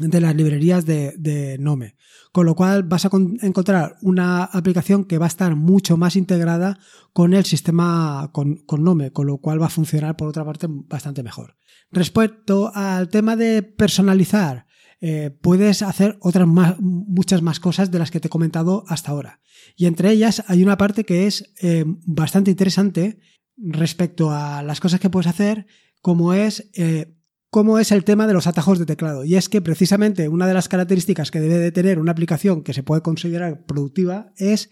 las 0.00 0.34
librerías 0.34 0.86
de, 0.86 1.56
Nome. 1.60 1.96
Con 2.32 2.46
lo 2.46 2.54
cual 2.54 2.84
vas 2.84 3.04
a 3.04 3.10
encontrar 3.42 3.96
una 4.00 4.44
aplicación 4.44 5.04
que 5.04 5.18
va 5.18 5.26
a 5.26 5.28
estar 5.28 5.54
mucho 5.56 5.98
más 5.98 6.16
integrada 6.16 6.78
con 7.12 7.34
el 7.34 7.44
sistema 7.44 8.30
con, 8.32 8.56
con 8.64 8.82
Nome, 8.82 9.12
con 9.12 9.26
lo 9.26 9.38
cual 9.38 9.60
va 9.60 9.66
a 9.66 9.70
funcionar 9.70 10.16
por 10.16 10.28
otra 10.28 10.44
parte 10.44 10.68
bastante 10.70 11.22
mejor. 11.22 11.56
Respecto 11.90 12.72
al 12.74 13.10
tema 13.10 13.36
de 13.36 13.62
personalizar, 13.62 14.67
eh, 15.00 15.30
puedes 15.30 15.82
hacer 15.82 16.18
otras 16.20 16.48
muchas 16.48 17.42
más 17.42 17.60
cosas 17.60 17.90
de 17.90 17.98
las 17.98 18.10
que 18.10 18.20
te 18.20 18.26
he 18.26 18.30
comentado 18.30 18.84
hasta 18.88 19.10
ahora. 19.12 19.40
Y 19.76 19.86
entre 19.86 20.10
ellas 20.10 20.42
hay 20.48 20.62
una 20.62 20.76
parte 20.76 21.04
que 21.04 21.26
es 21.26 21.52
eh, 21.62 21.84
bastante 21.86 22.50
interesante 22.50 23.20
respecto 23.56 24.30
a 24.30 24.62
las 24.62 24.80
cosas 24.80 25.00
que 25.00 25.10
puedes 25.10 25.28
hacer, 25.28 25.66
como 26.00 26.34
es, 26.34 26.70
eh, 26.74 27.14
es 27.80 27.92
el 27.92 28.04
tema 28.04 28.26
de 28.26 28.34
los 28.34 28.46
atajos 28.46 28.78
de 28.78 28.86
teclado. 28.86 29.24
Y 29.24 29.36
es 29.36 29.48
que 29.48 29.60
precisamente 29.60 30.28
una 30.28 30.46
de 30.46 30.54
las 30.54 30.68
características 30.68 31.30
que 31.30 31.40
debe 31.40 31.58
de 31.58 31.72
tener 31.72 31.98
una 31.98 32.12
aplicación 32.12 32.62
que 32.62 32.74
se 32.74 32.82
puede 32.82 33.02
considerar 33.02 33.66
productiva 33.66 34.32
es 34.36 34.70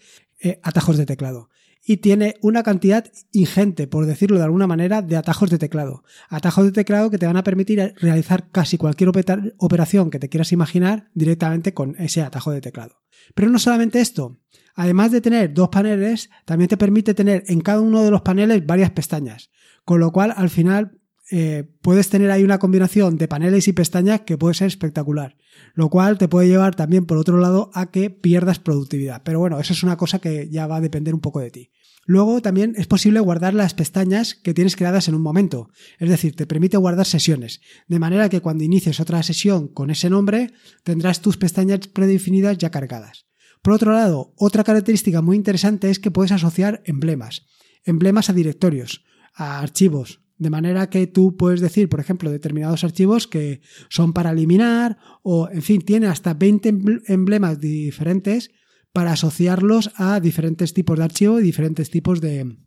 atajos 0.61 0.97
de 0.97 1.07
teclado 1.07 1.49
y 1.89 1.97
tiene 1.97 2.35
una 2.41 2.63
cantidad 2.63 3.05
ingente, 3.31 3.87
por 3.87 4.05
decirlo 4.05 4.37
de 4.37 4.43
alguna 4.43 4.67
manera, 4.67 5.01
de 5.01 5.15
atajos 5.15 5.49
de 5.49 5.57
teclado. 5.57 6.03
Atajos 6.27 6.65
de 6.65 6.73
teclado 6.73 7.09
que 7.09 7.17
te 7.17 7.25
van 7.25 7.37
a 7.37 7.45
permitir 7.45 7.93
realizar 8.01 8.51
casi 8.51 8.77
cualquier 8.77 9.09
operación 9.57 10.09
que 10.09 10.19
te 10.19 10.27
quieras 10.27 10.51
imaginar 10.51 11.09
directamente 11.13 11.73
con 11.73 11.95
ese 11.97 12.21
atajo 12.21 12.51
de 12.51 12.59
teclado. 12.59 12.97
Pero 13.33 13.49
no 13.49 13.57
solamente 13.57 14.01
esto, 14.01 14.37
además 14.75 15.11
de 15.11 15.21
tener 15.21 15.53
dos 15.53 15.69
paneles, 15.69 16.29
también 16.43 16.67
te 16.67 16.75
permite 16.75 17.13
tener 17.13 17.45
en 17.47 17.61
cada 17.61 17.79
uno 17.79 18.03
de 18.03 18.11
los 18.11 18.21
paneles 18.21 18.65
varias 18.65 18.91
pestañas, 18.91 19.49
con 19.85 20.01
lo 20.01 20.11
cual 20.11 20.33
al 20.35 20.49
final 20.49 20.99
eh, 21.29 21.69
puedes 21.81 22.09
tener 22.09 22.31
ahí 22.31 22.43
una 22.43 22.59
combinación 22.59 23.17
de 23.17 23.27
paneles 23.27 23.67
y 23.67 23.73
pestañas 23.73 24.21
que 24.21 24.37
puede 24.37 24.53
ser 24.53 24.67
espectacular, 24.67 25.37
lo 25.73 25.89
cual 25.89 26.17
te 26.17 26.27
puede 26.27 26.47
llevar 26.47 26.75
también 26.75 27.05
por 27.05 27.17
otro 27.17 27.37
lado 27.37 27.69
a 27.73 27.91
que 27.91 28.09
pierdas 28.09 28.59
productividad. 28.59 29.23
Pero 29.23 29.39
bueno, 29.39 29.59
eso 29.59 29.73
es 29.73 29.83
una 29.83 29.97
cosa 29.97 30.19
que 30.19 30.49
ya 30.49 30.67
va 30.67 30.77
a 30.77 30.81
depender 30.81 31.13
un 31.13 31.21
poco 31.21 31.39
de 31.39 31.51
ti. 31.51 31.71
Luego 32.05 32.41
también 32.41 32.73
es 32.77 32.87
posible 32.87 33.19
guardar 33.19 33.53
las 33.53 33.73
pestañas 33.73 34.33
que 34.33 34.53
tienes 34.53 34.77
creadas 34.77 35.09
en 35.09 35.15
un 35.15 35.21
momento, 35.21 35.69
es 35.99 36.09
decir, 36.09 36.37
te 36.37 36.47
permite 36.47 36.77
guardar 36.77 37.05
sesiones, 37.05 37.59
de 37.89 37.99
manera 37.99 38.29
que 38.29 38.39
cuando 38.39 38.63
inicies 38.63 39.01
otra 39.01 39.21
sesión 39.23 39.67
con 39.67 39.89
ese 39.89 40.09
nombre 40.09 40.53
tendrás 40.83 41.21
tus 41.21 41.35
pestañas 41.35 41.89
predefinidas 41.89 42.57
ya 42.57 42.71
cargadas. 42.71 43.27
Por 43.61 43.73
otro 43.73 43.91
lado, 43.91 44.33
otra 44.37 44.63
característica 44.63 45.21
muy 45.21 45.35
interesante 45.35 45.89
es 45.89 45.99
que 45.99 46.09
puedes 46.09 46.31
asociar 46.31 46.81
emblemas, 46.85 47.45
emblemas 47.83 48.29
a 48.29 48.33
directorios, 48.33 49.03
a 49.33 49.59
archivos, 49.59 50.21
de 50.37 50.49
manera 50.49 50.89
que 50.89 51.07
tú 51.07 51.35
puedes 51.35 51.61
decir, 51.61 51.89
por 51.89 51.99
ejemplo, 51.99 52.31
determinados 52.31 52.83
archivos 52.83 53.27
que 53.27 53.61
son 53.89 54.13
para 54.13 54.31
eliminar 54.31 54.97
o, 55.23 55.49
en 55.49 55.61
fin, 55.61 55.81
tiene 55.81 56.07
hasta 56.07 56.33
20 56.33 56.73
emblemas 57.07 57.59
diferentes 57.59 58.51
para 58.93 59.11
asociarlos 59.11 59.91
a 59.95 60.19
diferentes 60.19 60.73
tipos 60.73 60.97
de 60.97 61.03
archivo 61.03 61.39
y 61.39 61.43
diferentes 61.43 61.89
tipos 61.89 62.21
de 62.21 62.57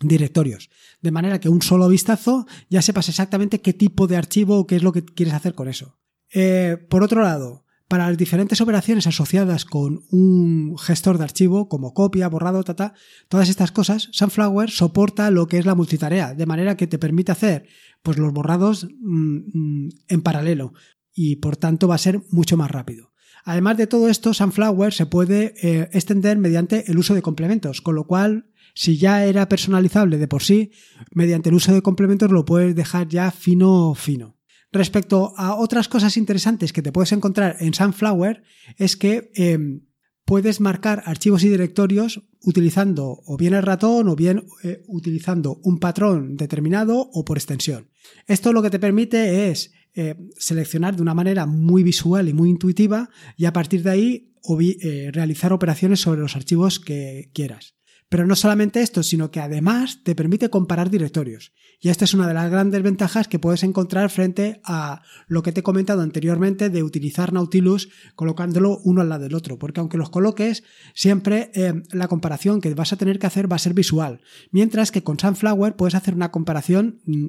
directorios. 0.00 0.70
De 1.00 1.10
manera 1.10 1.40
que 1.40 1.48
un 1.48 1.62
solo 1.62 1.88
vistazo 1.88 2.46
ya 2.68 2.82
sepas 2.82 3.08
exactamente 3.08 3.60
qué 3.60 3.72
tipo 3.72 4.06
de 4.06 4.16
archivo 4.16 4.58
o 4.58 4.66
qué 4.66 4.76
es 4.76 4.82
lo 4.82 4.92
que 4.92 5.04
quieres 5.04 5.34
hacer 5.34 5.54
con 5.54 5.68
eso. 5.68 5.98
Eh, 6.32 6.76
por 6.88 7.02
otro 7.02 7.22
lado, 7.22 7.65
para 7.88 8.08
las 8.08 8.18
diferentes 8.18 8.60
operaciones 8.60 9.06
asociadas 9.06 9.64
con 9.64 10.02
un 10.10 10.76
gestor 10.78 11.18
de 11.18 11.24
archivo, 11.24 11.68
como 11.68 11.94
copia, 11.94 12.28
borrado, 12.28 12.64
tata, 12.64 12.94
todas 13.28 13.48
estas 13.48 13.70
cosas, 13.70 14.08
Sunflower 14.12 14.70
soporta 14.70 15.30
lo 15.30 15.46
que 15.46 15.58
es 15.58 15.66
la 15.66 15.74
multitarea, 15.74 16.34
de 16.34 16.46
manera 16.46 16.76
que 16.76 16.86
te 16.86 16.98
permite 16.98 17.32
hacer 17.32 17.68
pues, 18.02 18.18
los 18.18 18.32
borrados 18.32 18.88
mm, 19.00 19.36
mm, 19.52 19.88
en 20.08 20.22
paralelo 20.22 20.72
y 21.14 21.36
por 21.36 21.56
tanto 21.56 21.88
va 21.88 21.94
a 21.94 21.98
ser 21.98 22.22
mucho 22.30 22.56
más 22.56 22.70
rápido. 22.70 23.12
Además 23.44 23.76
de 23.76 23.86
todo 23.86 24.08
esto, 24.08 24.34
Sunflower 24.34 24.92
se 24.92 25.06
puede 25.06 25.54
eh, 25.62 25.88
extender 25.92 26.36
mediante 26.36 26.90
el 26.90 26.98
uso 26.98 27.14
de 27.14 27.22
complementos, 27.22 27.80
con 27.80 27.94
lo 27.94 28.04
cual, 28.08 28.50
si 28.74 28.98
ya 28.98 29.24
era 29.24 29.48
personalizable 29.48 30.18
de 30.18 30.26
por 30.26 30.42
sí, 30.42 30.72
mediante 31.12 31.50
el 31.50 31.54
uso 31.54 31.72
de 31.72 31.80
complementos 31.80 32.32
lo 32.32 32.44
puedes 32.44 32.74
dejar 32.74 33.06
ya 33.06 33.30
fino 33.30 33.94
fino. 33.94 34.35
Respecto 34.76 35.32
a 35.38 35.54
otras 35.54 35.88
cosas 35.88 36.18
interesantes 36.18 36.72
que 36.72 36.82
te 36.82 36.92
puedes 36.92 37.12
encontrar 37.12 37.56
en 37.60 37.72
Sunflower, 37.72 38.42
es 38.76 38.96
que 38.96 39.30
em, 39.34 39.86
puedes 40.26 40.60
marcar 40.60 41.02
archivos 41.06 41.44
y 41.44 41.48
directorios 41.48 42.22
utilizando 42.42 43.22
o 43.24 43.38
bien 43.38 43.54
el 43.54 43.62
ratón 43.62 44.08
o 44.08 44.16
bien 44.16 44.44
eh, 44.62 44.82
utilizando 44.86 45.60
un 45.62 45.78
patrón 45.78 46.36
determinado 46.36 47.08
o 47.12 47.24
por 47.24 47.38
extensión. 47.38 47.88
Esto 48.26 48.52
lo 48.52 48.60
que 48.60 48.68
te 48.70 48.78
permite 48.78 49.48
es 49.50 49.72
eh, 49.94 50.14
seleccionar 50.36 50.94
de 50.94 51.02
una 51.02 51.14
manera 51.14 51.46
muy 51.46 51.82
visual 51.82 52.28
y 52.28 52.34
muy 52.34 52.50
intuitiva 52.50 53.08
y 53.36 53.46
a 53.46 53.54
partir 53.54 53.82
de 53.82 53.90
ahí 53.90 54.34
eh, 54.60 55.10
realizar 55.10 55.54
operaciones 55.54 56.00
sobre 56.00 56.20
los 56.20 56.36
archivos 56.36 56.80
que 56.80 57.30
quieras. 57.32 57.75
Pero 58.08 58.26
no 58.26 58.36
solamente 58.36 58.82
esto, 58.82 59.02
sino 59.02 59.30
que 59.30 59.40
además 59.40 60.02
te 60.04 60.14
permite 60.14 60.48
comparar 60.48 60.90
directorios. 60.90 61.52
Y 61.80 61.88
esta 61.88 62.04
es 62.04 62.14
una 62.14 62.28
de 62.28 62.34
las 62.34 62.50
grandes 62.50 62.82
ventajas 62.82 63.26
que 63.26 63.38
puedes 63.38 63.64
encontrar 63.64 64.10
frente 64.10 64.60
a 64.64 65.02
lo 65.26 65.42
que 65.42 65.52
te 65.52 65.60
he 65.60 65.64
comentado 65.64 66.02
anteriormente 66.02 66.70
de 66.70 66.82
utilizar 66.82 67.32
Nautilus 67.32 67.88
colocándolo 68.14 68.78
uno 68.84 69.00
al 69.00 69.08
lado 69.08 69.24
del 69.24 69.34
otro. 69.34 69.58
Porque 69.58 69.80
aunque 69.80 69.98
los 69.98 70.10
coloques, 70.10 70.62
siempre 70.94 71.50
eh, 71.54 71.82
la 71.90 72.08
comparación 72.08 72.60
que 72.60 72.72
vas 72.74 72.92
a 72.92 72.96
tener 72.96 73.18
que 73.18 73.26
hacer 73.26 73.50
va 73.50 73.56
a 73.56 73.60
ser 73.60 73.74
visual. 73.74 74.20
Mientras 74.52 74.92
que 74.92 75.02
con 75.02 75.18
Sunflower 75.18 75.74
puedes 75.74 75.96
hacer 75.96 76.14
una 76.14 76.30
comparación 76.30 77.00
mm, 77.04 77.26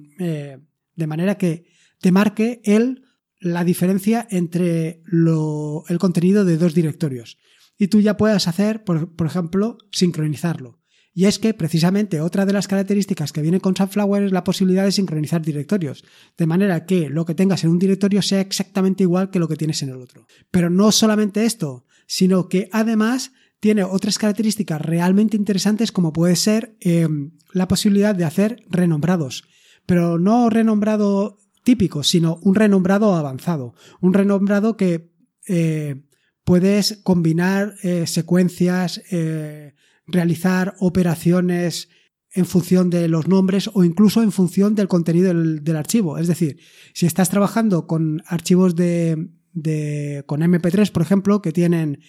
de 0.97 1.07
manera 1.07 1.37
que 1.37 1.65
te 1.99 2.11
marque 2.11 2.61
el, 2.63 3.03
la 3.39 3.63
diferencia 3.63 4.27
entre 4.29 5.01
el 5.11 5.97
contenido 5.99 6.45
de 6.45 6.57
dos 6.57 6.73
directorios. 6.73 7.37
Y 7.77 7.87
tú 7.87 8.01
ya 8.01 8.17
puedas 8.17 8.47
hacer, 8.47 8.83
por, 8.83 9.09
ejemplo, 9.25 9.77
sincronizarlo. 9.91 10.79
Y 11.13 11.25
es 11.25 11.39
que 11.39 11.53
precisamente 11.53 12.21
otra 12.21 12.45
de 12.45 12.53
las 12.53 12.67
características 12.67 13.31
que 13.31 13.41
viene 13.41 13.59
con 13.59 13.75
Sunflower 13.75 14.23
es 14.23 14.31
la 14.31 14.43
posibilidad 14.43 14.85
de 14.85 14.91
sincronizar 14.91 15.41
directorios, 15.41 16.03
de 16.37 16.45
manera 16.45 16.85
que 16.85 17.09
lo 17.09 17.25
que 17.25 17.33
tengas 17.33 17.63
en 17.63 17.71
un 17.71 17.79
directorio 17.79 18.21
sea 18.21 18.39
exactamente 18.39 19.03
igual 19.03 19.31
que 19.31 19.39
lo 19.39 19.47
que 19.47 19.55
tienes 19.55 19.81
en 19.81 19.89
el 19.89 19.95
otro. 19.95 20.27
Pero 20.51 20.69
no 20.69 20.91
solamente 20.91 21.45
esto, 21.45 21.85
sino 22.05 22.49
que 22.49 22.69
además 22.71 23.31
tiene 23.59 23.83
otras 23.83 24.19
características 24.19 24.81
realmente 24.81 25.37
interesantes 25.37 25.91
como 25.91 26.13
puede 26.13 26.35
ser 26.35 26.77
em, 26.79 27.31
la 27.51 27.67
posibilidad 27.67 28.13
de 28.13 28.25
hacer 28.25 28.63
renombrados. 28.69 29.43
Pero 29.85 30.19
no 30.19 30.49
renombrado 30.49 31.39
típico, 31.63 32.03
sino 32.03 32.39
un 32.43 32.55
renombrado 32.55 33.15
avanzado. 33.15 33.73
Un 33.99 34.13
renombrado 34.13 34.77
que 34.77 35.11
eh, 35.47 36.06
puedes 36.47 37.01
combinar 37.03 37.75
eh, 37.83 38.07
secuencias, 38.07 39.01
eh, 39.11 39.73
realizar 40.05 40.75
operaciones 40.79 41.89
en 42.31 42.45
función 42.45 42.89
de 42.89 43.09
los 43.09 43.27
nombres 43.27 43.69
o 43.73 43.83
incluso 43.83 44.23
en 44.23 44.31
función 44.31 44.73
del 44.73 44.87
contenido 44.87 45.33
del, 45.33 45.75
archivo. 45.75 46.17
Es 46.17 46.27
decir, 46.27 46.57
si 46.93 47.05
estás 47.05 47.29
trabajando 47.29 47.85
con 47.85 48.23
archivos 48.27 48.77
de, 48.77 49.27
con 50.25 50.39
MP3, 50.39 50.89
por 50.93 51.01
ejemplo, 51.01 51.41
que 51.41 51.51
tienen 51.51 51.99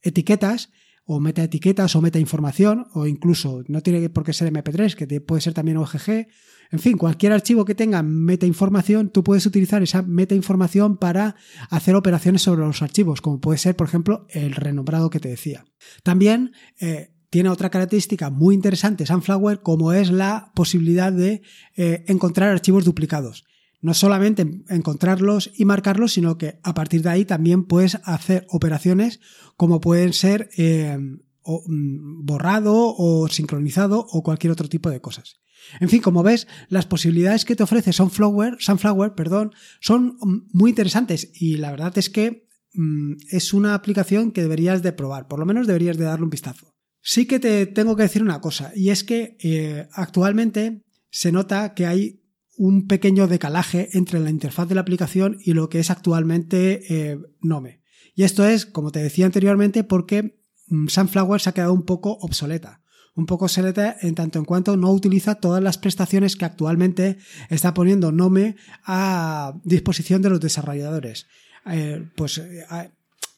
etiquetas, 0.00 0.70
o 1.08 1.18
meta 1.18 1.42
etiquetas 1.42 1.96
o 1.96 2.02
meta 2.04 2.20
información, 2.20 2.86
o 2.92 3.08
incluso 3.08 3.64
no 3.66 3.80
tiene 3.80 4.08
por 4.10 4.24
qué 4.24 4.32
ser 4.32 4.52
MP3, 4.52 4.94
que 4.94 5.20
puede 5.20 5.40
ser 5.40 5.54
también 5.54 5.78
OGG 5.78 6.28
en 6.70 6.78
fin, 6.80 6.98
cualquier 6.98 7.32
archivo 7.32 7.64
que 7.64 7.74
tenga 7.74 8.02
metainformación, 8.02 9.08
tú 9.10 9.24
puedes 9.24 9.46
utilizar 9.46 9.82
esa 9.82 10.02
metainformación 10.02 10.98
para 10.98 11.34
hacer 11.70 11.94
operaciones 11.94 12.42
sobre 12.42 12.66
los 12.66 12.82
archivos, 12.82 13.22
como 13.22 13.40
puede 13.40 13.58
ser, 13.58 13.74
por 13.74 13.86
ejemplo, 13.86 14.26
el 14.28 14.54
renombrado 14.54 15.08
que 15.08 15.20
te 15.20 15.30
decía. 15.30 15.64
También 16.02 16.52
eh, 16.78 17.14
tiene 17.30 17.48
otra 17.48 17.70
característica 17.70 18.28
muy 18.28 18.54
interesante 18.54 19.06
Sunflower, 19.06 19.62
como 19.62 19.92
es 19.92 20.10
la 20.10 20.52
posibilidad 20.54 21.10
de 21.10 21.40
eh, 21.76 22.04
encontrar 22.06 22.50
archivos 22.50 22.84
duplicados. 22.84 23.44
No 23.80 23.94
solamente 23.94 24.64
encontrarlos 24.68 25.52
y 25.56 25.64
marcarlos, 25.64 26.12
sino 26.12 26.36
que 26.36 26.58
a 26.62 26.74
partir 26.74 27.02
de 27.02 27.10
ahí 27.10 27.24
también 27.24 27.64
puedes 27.64 27.98
hacer 28.04 28.46
operaciones 28.48 29.20
como 29.56 29.80
pueden 29.80 30.12
ser 30.12 30.50
eh, 30.56 30.98
mm, 30.98 32.24
borrado 32.24 32.94
o 32.96 33.28
sincronizado 33.28 34.04
o 34.10 34.22
cualquier 34.22 34.52
otro 34.52 34.68
tipo 34.68 34.90
de 34.90 35.00
cosas. 35.00 35.40
En 35.80 35.88
fin, 35.88 36.00
como 36.00 36.22
ves, 36.22 36.46
las 36.68 36.86
posibilidades 36.86 37.44
que 37.44 37.56
te 37.56 37.62
ofrece 37.62 37.92
Sunflower, 37.92 38.56
Sunflower 38.58 39.14
perdón, 39.14 39.52
son 39.80 40.16
muy 40.52 40.70
interesantes 40.70 41.30
y 41.34 41.56
la 41.56 41.70
verdad 41.70 41.96
es 41.98 42.10
que 42.10 42.48
mm, 42.74 43.14
es 43.30 43.52
una 43.52 43.74
aplicación 43.74 44.32
que 44.32 44.42
deberías 44.42 44.82
de 44.82 44.92
probar, 44.92 45.28
por 45.28 45.38
lo 45.38 45.46
menos 45.46 45.66
deberías 45.66 45.96
de 45.96 46.04
darle 46.04 46.24
un 46.24 46.30
vistazo. 46.30 46.74
Sí 47.00 47.26
que 47.26 47.38
te 47.38 47.66
tengo 47.66 47.96
que 47.96 48.02
decir 48.02 48.22
una 48.22 48.40
cosa, 48.40 48.72
y 48.74 48.90
es 48.90 49.04
que 49.04 49.36
eh, 49.40 49.88
actualmente 49.92 50.84
se 51.10 51.32
nota 51.32 51.74
que 51.74 51.86
hay 51.86 52.22
un 52.58 52.88
pequeño 52.88 53.28
decalaje 53.28 53.88
entre 53.92 54.18
la 54.18 54.30
interfaz 54.30 54.68
de 54.68 54.74
la 54.74 54.82
aplicación 54.82 55.38
y 55.42 55.54
lo 55.54 55.68
que 55.68 55.78
es 55.78 55.90
actualmente 55.90 56.82
eh, 56.90 57.18
Nome. 57.40 57.80
Y 58.14 58.24
esto 58.24 58.44
es, 58.44 58.66
como 58.66 58.90
te 58.90 59.00
decía 59.00 59.26
anteriormente, 59.26 59.84
porque 59.84 60.40
mm, 60.66 60.88
Sunflower 60.88 61.40
se 61.40 61.50
ha 61.50 61.54
quedado 61.54 61.72
un 61.72 61.84
poco 61.84 62.18
obsoleta. 62.20 62.82
Un 63.14 63.26
poco 63.26 63.46
obsoleta 63.46 63.96
en 64.00 64.14
tanto 64.14 64.38
en 64.38 64.44
cuanto 64.44 64.76
no 64.76 64.90
utiliza 64.90 65.36
todas 65.36 65.62
las 65.62 65.78
prestaciones 65.78 66.36
que 66.36 66.44
actualmente 66.44 67.18
está 67.48 67.74
poniendo 67.74 68.12
Nome 68.12 68.56
a 68.84 69.54
disposición 69.64 70.20
de 70.20 70.30
los 70.30 70.40
desarrolladores. 70.40 71.26
Eh, 71.66 72.08
pues 72.16 72.38
eh, 72.38 72.64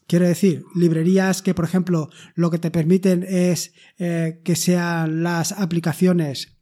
Quiero 0.06 0.26
decir, 0.26 0.64
librerías 0.74 1.40
que, 1.40 1.54
por 1.54 1.64
ejemplo, 1.64 2.10
lo 2.34 2.50
que 2.50 2.58
te 2.58 2.72
permiten 2.72 3.22
es 3.22 3.72
que 3.96 4.56
sean 4.56 5.22
las 5.22 5.52
aplicaciones 5.52 6.59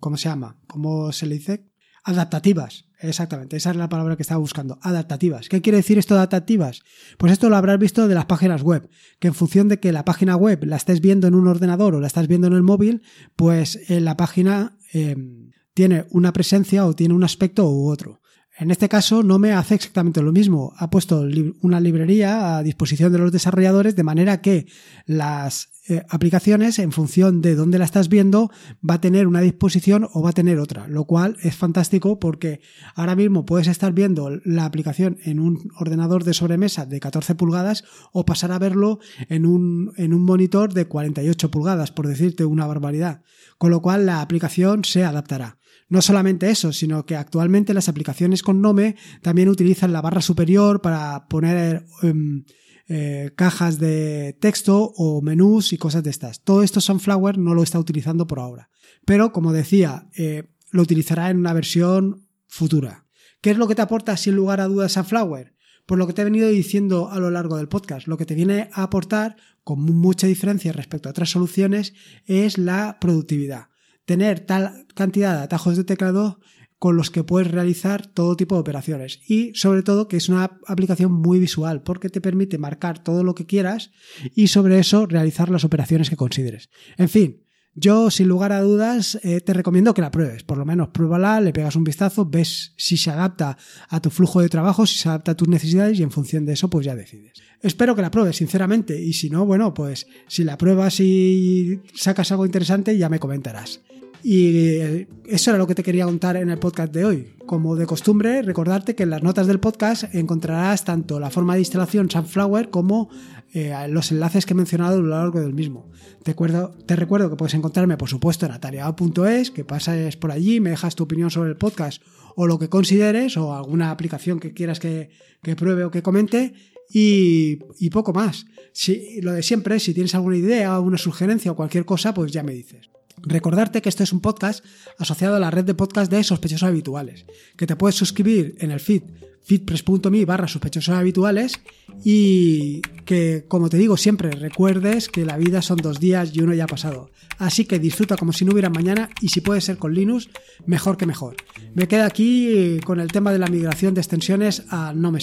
¿cómo 0.00 0.16
se 0.16 0.28
llama? 0.28 0.58
¿Cómo 0.66 1.12
se 1.12 1.26
le 1.26 1.36
dice? 1.36 1.68
Adaptativas. 2.04 2.86
Exactamente, 3.00 3.56
esa 3.56 3.70
es 3.70 3.76
la 3.76 3.88
palabra 3.88 4.16
que 4.16 4.22
estaba 4.22 4.38
buscando. 4.38 4.78
Adaptativas. 4.80 5.48
¿Qué 5.48 5.60
quiere 5.60 5.78
decir 5.78 5.98
esto 5.98 6.14
de 6.14 6.20
adaptativas? 6.20 6.82
Pues 7.18 7.32
esto 7.32 7.48
lo 7.48 7.56
habrás 7.56 7.78
visto 7.78 8.06
de 8.06 8.14
las 8.14 8.26
páginas 8.26 8.62
web, 8.62 8.88
que 9.18 9.28
en 9.28 9.34
función 9.34 9.68
de 9.68 9.80
que 9.80 9.90
la 9.90 10.04
página 10.04 10.36
web 10.36 10.64
la 10.64 10.76
estés 10.76 11.00
viendo 11.00 11.26
en 11.26 11.34
un 11.34 11.48
ordenador 11.48 11.94
o 11.94 12.00
la 12.00 12.06
estás 12.06 12.28
viendo 12.28 12.46
en 12.46 12.52
el 12.52 12.62
móvil, 12.62 13.02
pues 13.34 13.90
en 13.90 14.04
la 14.04 14.16
página 14.16 14.78
em, 14.92 15.50
tiene 15.74 16.06
una 16.10 16.32
presencia 16.32 16.86
o 16.86 16.94
tiene 16.94 17.14
un 17.14 17.24
aspecto 17.24 17.68
u 17.68 17.88
otro. 17.88 18.20
En 18.58 18.70
este 18.70 18.88
caso 18.88 19.22
no 19.22 19.38
me 19.38 19.52
hace 19.52 19.74
exactamente 19.74 20.22
lo 20.22 20.30
mismo. 20.30 20.74
Ha 20.76 20.90
puesto 20.90 21.26
una 21.62 21.80
librería 21.80 22.58
a 22.58 22.62
disposición 22.62 23.10
de 23.10 23.18
los 23.18 23.32
desarrolladores 23.32 23.96
de 23.96 24.02
manera 24.02 24.42
que 24.42 24.66
las 25.06 25.71
eh, 25.88 26.04
aplicaciones, 26.08 26.78
en 26.78 26.92
función 26.92 27.42
de 27.42 27.56
dónde 27.56 27.78
la 27.78 27.84
estás 27.84 28.08
viendo, 28.08 28.52
va 28.88 28.94
a 28.94 29.00
tener 29.00 29.26
una 29.26 29.40
disposición 29.40 30.08
o 30.12 30.22
va 30.22 30.30
a 30.30 30.32
tener 30.32 30.60
otra, 30.60 30.86
lo 30.86 31.06
cual 31.06 31.36
es 31.42 31.56
fantástico 31.56 32.20
porque 32.20 32.60
ahora 32.94 33.16
mismo 33.16 33.44
puedes 33.44 33.66
estar 33.66 33.92
viendo 33.92 34.30
la 34.44 34.64
aplicación 34.64 35.18
en 35.24 35.40
un 35.40 35.70
ordenador 35.76 36.22
de 36.22 36.34
sobremesa 36.34 36.86
de 36.86 37.00
14 37.00 37.34
pulgadas 37.34 37.82
o 38.12 38.24
pasar 38.24 38.52
a 38.52 38.60
verlo 38.60 39.00
en 39.28 39.44
un, 39.44 39.92
en 39.96 40.14
un 40.14 40.24
monitor 40.24 40.72
de 40.72 40.86
48 40.86 41.50
pulgadas, 41.50 41.90
por 41.90 42.06
decirte 42.06 42.44
una 42.44 42.66
barbaridad, 42.66 43.22
con 43.58 43.72
lo 43.72 43.82
cual 43.82 44.06
la 44.06 44.20
aplicación 44.20 44.84
se 44.84 45.02
adaptará. 45.02 45.58
No 45.88 46.00
solamente 46.00 46.48
eso, 46.48 46.72
sino 46.72 47.04
que 47.04 47.16
actualmente 47.16 47.74
las 47.74 47.88
aplicaciones 47.88 48.42
con 48.42 48.62
Nome 48.62 48.96
también 49.20 49.48
utilizan 49.48 49.92
la 49.92 50.00
barra 50.00 50.22
superior 50.22 50.80
para 50.80 51.26
poner 51.28 51.84
em, 52.02 52.44
eh, 52.94 53.32
cajas 53.36 53.78
de 53.78 54.36
texto 54.38 54.92
o 54.96 55.22
menús 55.22 55.72
y 55.72 55.78
cosas 55.78 56.02
de 56.02 56.10
estas. 56.10 56.42
Todo 56.42 56.62
esto 56.62 56.82
Sunflower 56.82 57.38
no 57.38 57.54
lo 57.54 57.62
está 57.62 57.78
utilizando 57.78 58.26
por 58.26 58.38
ahora. 58.38 58.68
Pero, 59.06 59.32
como 59.32 59.54
decía, 59.54 60.10
eh, 60.14 60.50
lo 60.72 60.82
utilizará 60.82 61.30
en 61.30 61.38
una 61.38 61.54
versión 61.54 62.28
futura. 62.48 63.06
¿Qué 63.40 63.50
es 63.50 63.56
lo 63.56 63.66
que 63.66 63.74
te 63.74 63.80
aporta 63.80 64.18
sin 64.18 64.34
lugar 64.34 64.60
a 64.60 64.66
dudas 64.66 64.92
Sunflower? 64.92 65.54
Por 65.86 65.96
lo 65.96 66.06
que 66.06 66.12
te 66.12 66.20
he 66.20 66.26
venido 66.26 66.50
diciendo 66.50 67.08
a 67.10 67.18
lo 67.18 67.30
largo 67.30 67.56
del 67.56 67.68
podcast, 67.68 68.08
lo 68.08 68.18
que 68.18 68.26
te 68.26 68.34
viene 68.34 68.68
a 68.74 68.82
aportar, 68.82 69.36
con 69.64 69.80
mucha 69.80 70.26
diferencia 70.26 70.74
respecto 70.74 71.08
a 71.08 71.12
otras 71.12 71.30
soluciones, 71.30 71.94
es 72.26 72.58
la 72.58 72.98
productividad. 73.00 73.68
Tener 74.04 74.40
tal 74.40 74.86
cantidad 74.94 75.38
de 75.38 75.44
atajos 75.44 75.78
de 75.78 75.84
teclado 75.84 76.40
con 76.82 76.96
los 76.96 77.12
que 77.12 77.22
puedes 77.22 77.48
realizar 77.48 78.08
todo 78.08 78.36
tipo 78.36 78.56
de 78.56 78.60
operaciones 78.60 79.20
y 79.28 79.54
sobre 79.54 79.84
todo 79.84 80.08
que 80.08 80.16
es 80.16 80.28
una 80.28 80.58
aplicación 80.66 81.12
muy 81.12 81.38
visual 81.38 81.84
porque 81.84 82.08
te 82.08 82.20
permite 82.20 82.58
marcar 82.58 83.04
todo 83.04 83.22
lo 83.22 83.36
que 83.36 83.46
quieras 83.46 83.92
y 84.34 84.48
sobre 84.48 84.80
eso 84.80 85.06
realizar 85.06 85.48
las 85.48 85.62
operaciones 85.62 86.10
que 86.10 86.16
consideres. 86.16 86.70
En 86.96 87.08
fin, 87.08 87.44
yo 87.76 88.10
sin 88.10 88.26
lugar 88.26 88.50
a 88.50 88.62
dudas 88.62 89.16
eh, 89.22 89.40
te 89.40 89.52
recomiendo 89.52 89.94
que 89.94 90.02
la 90.02 90.10
pruebes, 90.10 90.42
por 90.42 90.58
lo 90.58 90.64
menos 90.64 90.88
pruébala, 90.88 91.40
le 91.40 91.52
pegas 91.52 91.76
un 91.76 91.84
vistazo, 91.84 92.26
ves 92.26 92.74
si 92.76 92.96
se 92.96 93.12
adapta 93.12 93.56
a 93.88 94.00
tu 94.02 94.10
flujo 94.10 94.40
de 94.40 94.48
trabajo, 94.48 94.84
si 94.84 94.98
se 94.98 95.08
adapta 95.08 95.30
a 95.30 95.36
tus 95.36 95.46
necesidades 95.46 96.00
y 96.00 96.02
en 96.02 96.10
función 96.10 96.44
de 96.46 96.54
eso 96.54 96.68
pues 96.68 96.84
ya 96.84 96.96
decides. 96.96 97.34
Espero 97.60 97.94
que 97.94 98.02
la 98.02 98.10
pruebes 98.10 98.38
sinceramente 98.38 99.00
y 99.00 99.12
si 99.12 99.30
no, 99.30 99.46
bueno, 99.46 99.72
pues 99.72 100.08
si 100.26 100.42
la 100.42 100.58
pruebas 100.58 100.98
y 100.98 101.80
sacas 101.94 102.32
algo 102.32 102.44
interesante 102.44 102.98
ya 102.98 103.08
me 103.08 103.20
comentarás. 103.20 103.80
Y 104.22 104.78
eh, 104.78 105.08
eso 105.26 105.50
era 105.50 105.58
lo 105.58 105.66
que 105.66 105.74
te 105.74 105.82
quería 105.82 106.04
contar 106.04 106.36
en 106.36 106.50
el 106.50 106.58
podcast 106.58 106.92
de 106.92 107.04
hoy. 107.04 107.34
Como 107.46 107.74
de 107.74 107.86
costumbre, 107.86 108.42
recordarte 108.42 108.94
que 108.94 109.02
en 109.02 109.10
las 109.10 109.22
notas 109.22 109.46
del 109.46 109.58
podcast 109.58 110.04
encontrarás 110.14 110.84
tanto 110.84 111.18
la 111.18 111.30
forma 111.30 111.54
de 111.54 111.60
instalación 111.60 112.08
Sunflower 112.08 112.70
como 112.70 113.10
eh, 113.52 113.74
los 113.88 114.12
enlaces 114.12 114.46
que 114.46 114.52
he 114.52 114.56
mencionado 114.56 114.98
a 114.98 115.00
lo 115.00 115.08
largo 115.08 115.40
del 115.40 115.52
mismo. 115.52 115.90
Te, 116.22 116.96
recuerdo 116.96 117.30
que 117.30 117.36
puedes 117.36 117.54
encontrarme, 117.54 117.96
por 117.96 118.08
supuesto, 118.08 118.46
en 118.46 118.52
atareado.es, 118.52 119.50
que 119.50 119.64
pases 119.64 120.16
por 120.16 120.30
allí, 120.30 120.60
me 120.60 120.70
dejas 120.70 120.94
tu 120.94 121.04
opinión 121.04 121.30
sobre 121.30 121.50
el 121.50 121.56
podcast 121.56 122.02
o 122.34 122.46
lo 122.46 122.58
que 122.58 122.68
consideres, 122.68 123.36
o 123.36 123.54
alguna 123.54 123.90
aplicación 123.90 124.40
que 124.40 124.54
quieras 124.54 124.80
que, 124.80 125.10
pruebe 125.56 125.84
o 125.84 125.90
que 125.90 126.02
comente. 126.02 126.54
Y, 126.94 127.56
poco 127.90 128.12
más. 128.12 128.46
Si, 128.72 129.20
lo 129.20 129.32
de 129.32 129.42
siempre, 129.42 129.80
si 129.80 129.92
tienes 129.92 130.14
alguna 130.14 130.36
idea, 130.36 130.74
alguna 130.74 130.96
sugerencia 130.96 131.52
o 131.52 131.56
cualquier 131.56 131.84
cosa, 131.84 132.14
pues 132.14 132.32
ya 132.32 132.42
me 132.42 132.52
dices. 132.52 132.88
Recordarte 133.22 133.82
que 133.82 133.88
esto 133.88 134.02
es 134.02 134.12
un 134.12 134.20
podcast 134.20 134.64
asociado 134.98 135.36
a 135.36 135.40
la 135.40 135.50
red 135.50 135.64
de 135.64 135.74
podcast 135.74 136.10
de 136.10 136.24
sospechosos 136.24 136.68
habituales, 136.68 137.24
que 137.56 137.66
te 137.66 137.76
puedes 137.76 137.96
suscribir 137.96 138.56
en 138.58 138.70
el 138.70 138.80
feed 138.80 139.02
feedpress.me 139.44 140.24
barra 140.24 140.46
habituales 140.88 141.60
y 142.04 142.80
que, 143.04 143.44
como 143.48 143.68
te 143.68 143.76
digo 143.76 143.96
siempre, 143.96 144.30
recuerdes 144.30 145.08
que 145.08 145.24
la 145.24 145.36
vida 145.36 145.62
son 145.62 145.78
dos 145.78 146.00
días 146.00 146.30
y 146.32 146.40
uno 146.40 146.54
ya 146.54 146.64
ha 146.64 146.68
pasado. 146.68 147.10
Así 147.38 147.64
que 147.64 147.78
disfruta 147.78 148.16
como 148.16 148.32
si 148.32 148.44
no 148.44 148.52
hubiera 148.52 148.70
mañana 148.70 149.10
y 149.20 149.28
si 149.28 149.40
puede 149.40 149.60
ser 149.60 149.78
con 149.78 149.94
Linux, 149.94 150.28
mejor 150.66 150.96
que 150.96 151.06
mejor. 151.06 151.36
Me 151.74 151.88
quedo 151.88 152.04
aquí 152.04 152.78
con 152.84 153.00
el 153.00 153.10
tema 153.10 153.32
de 153.32 153.38
la 153.38 153.48
migración 153.48 153.94
de 153.94 154.00
extensiones 154.00 154.64
a 154.70 154.92
No 154.94 155.10
Me. 155.10 155.20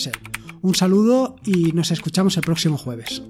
Un 0.62 0.75
saludo 0.75 1.38
y 1.45 1.71
nos 1.71 1.91
escuchamos 1.91 2.35
el 2.38 2.43
próximo 2.43 2.77
jueves. 2.77 3.23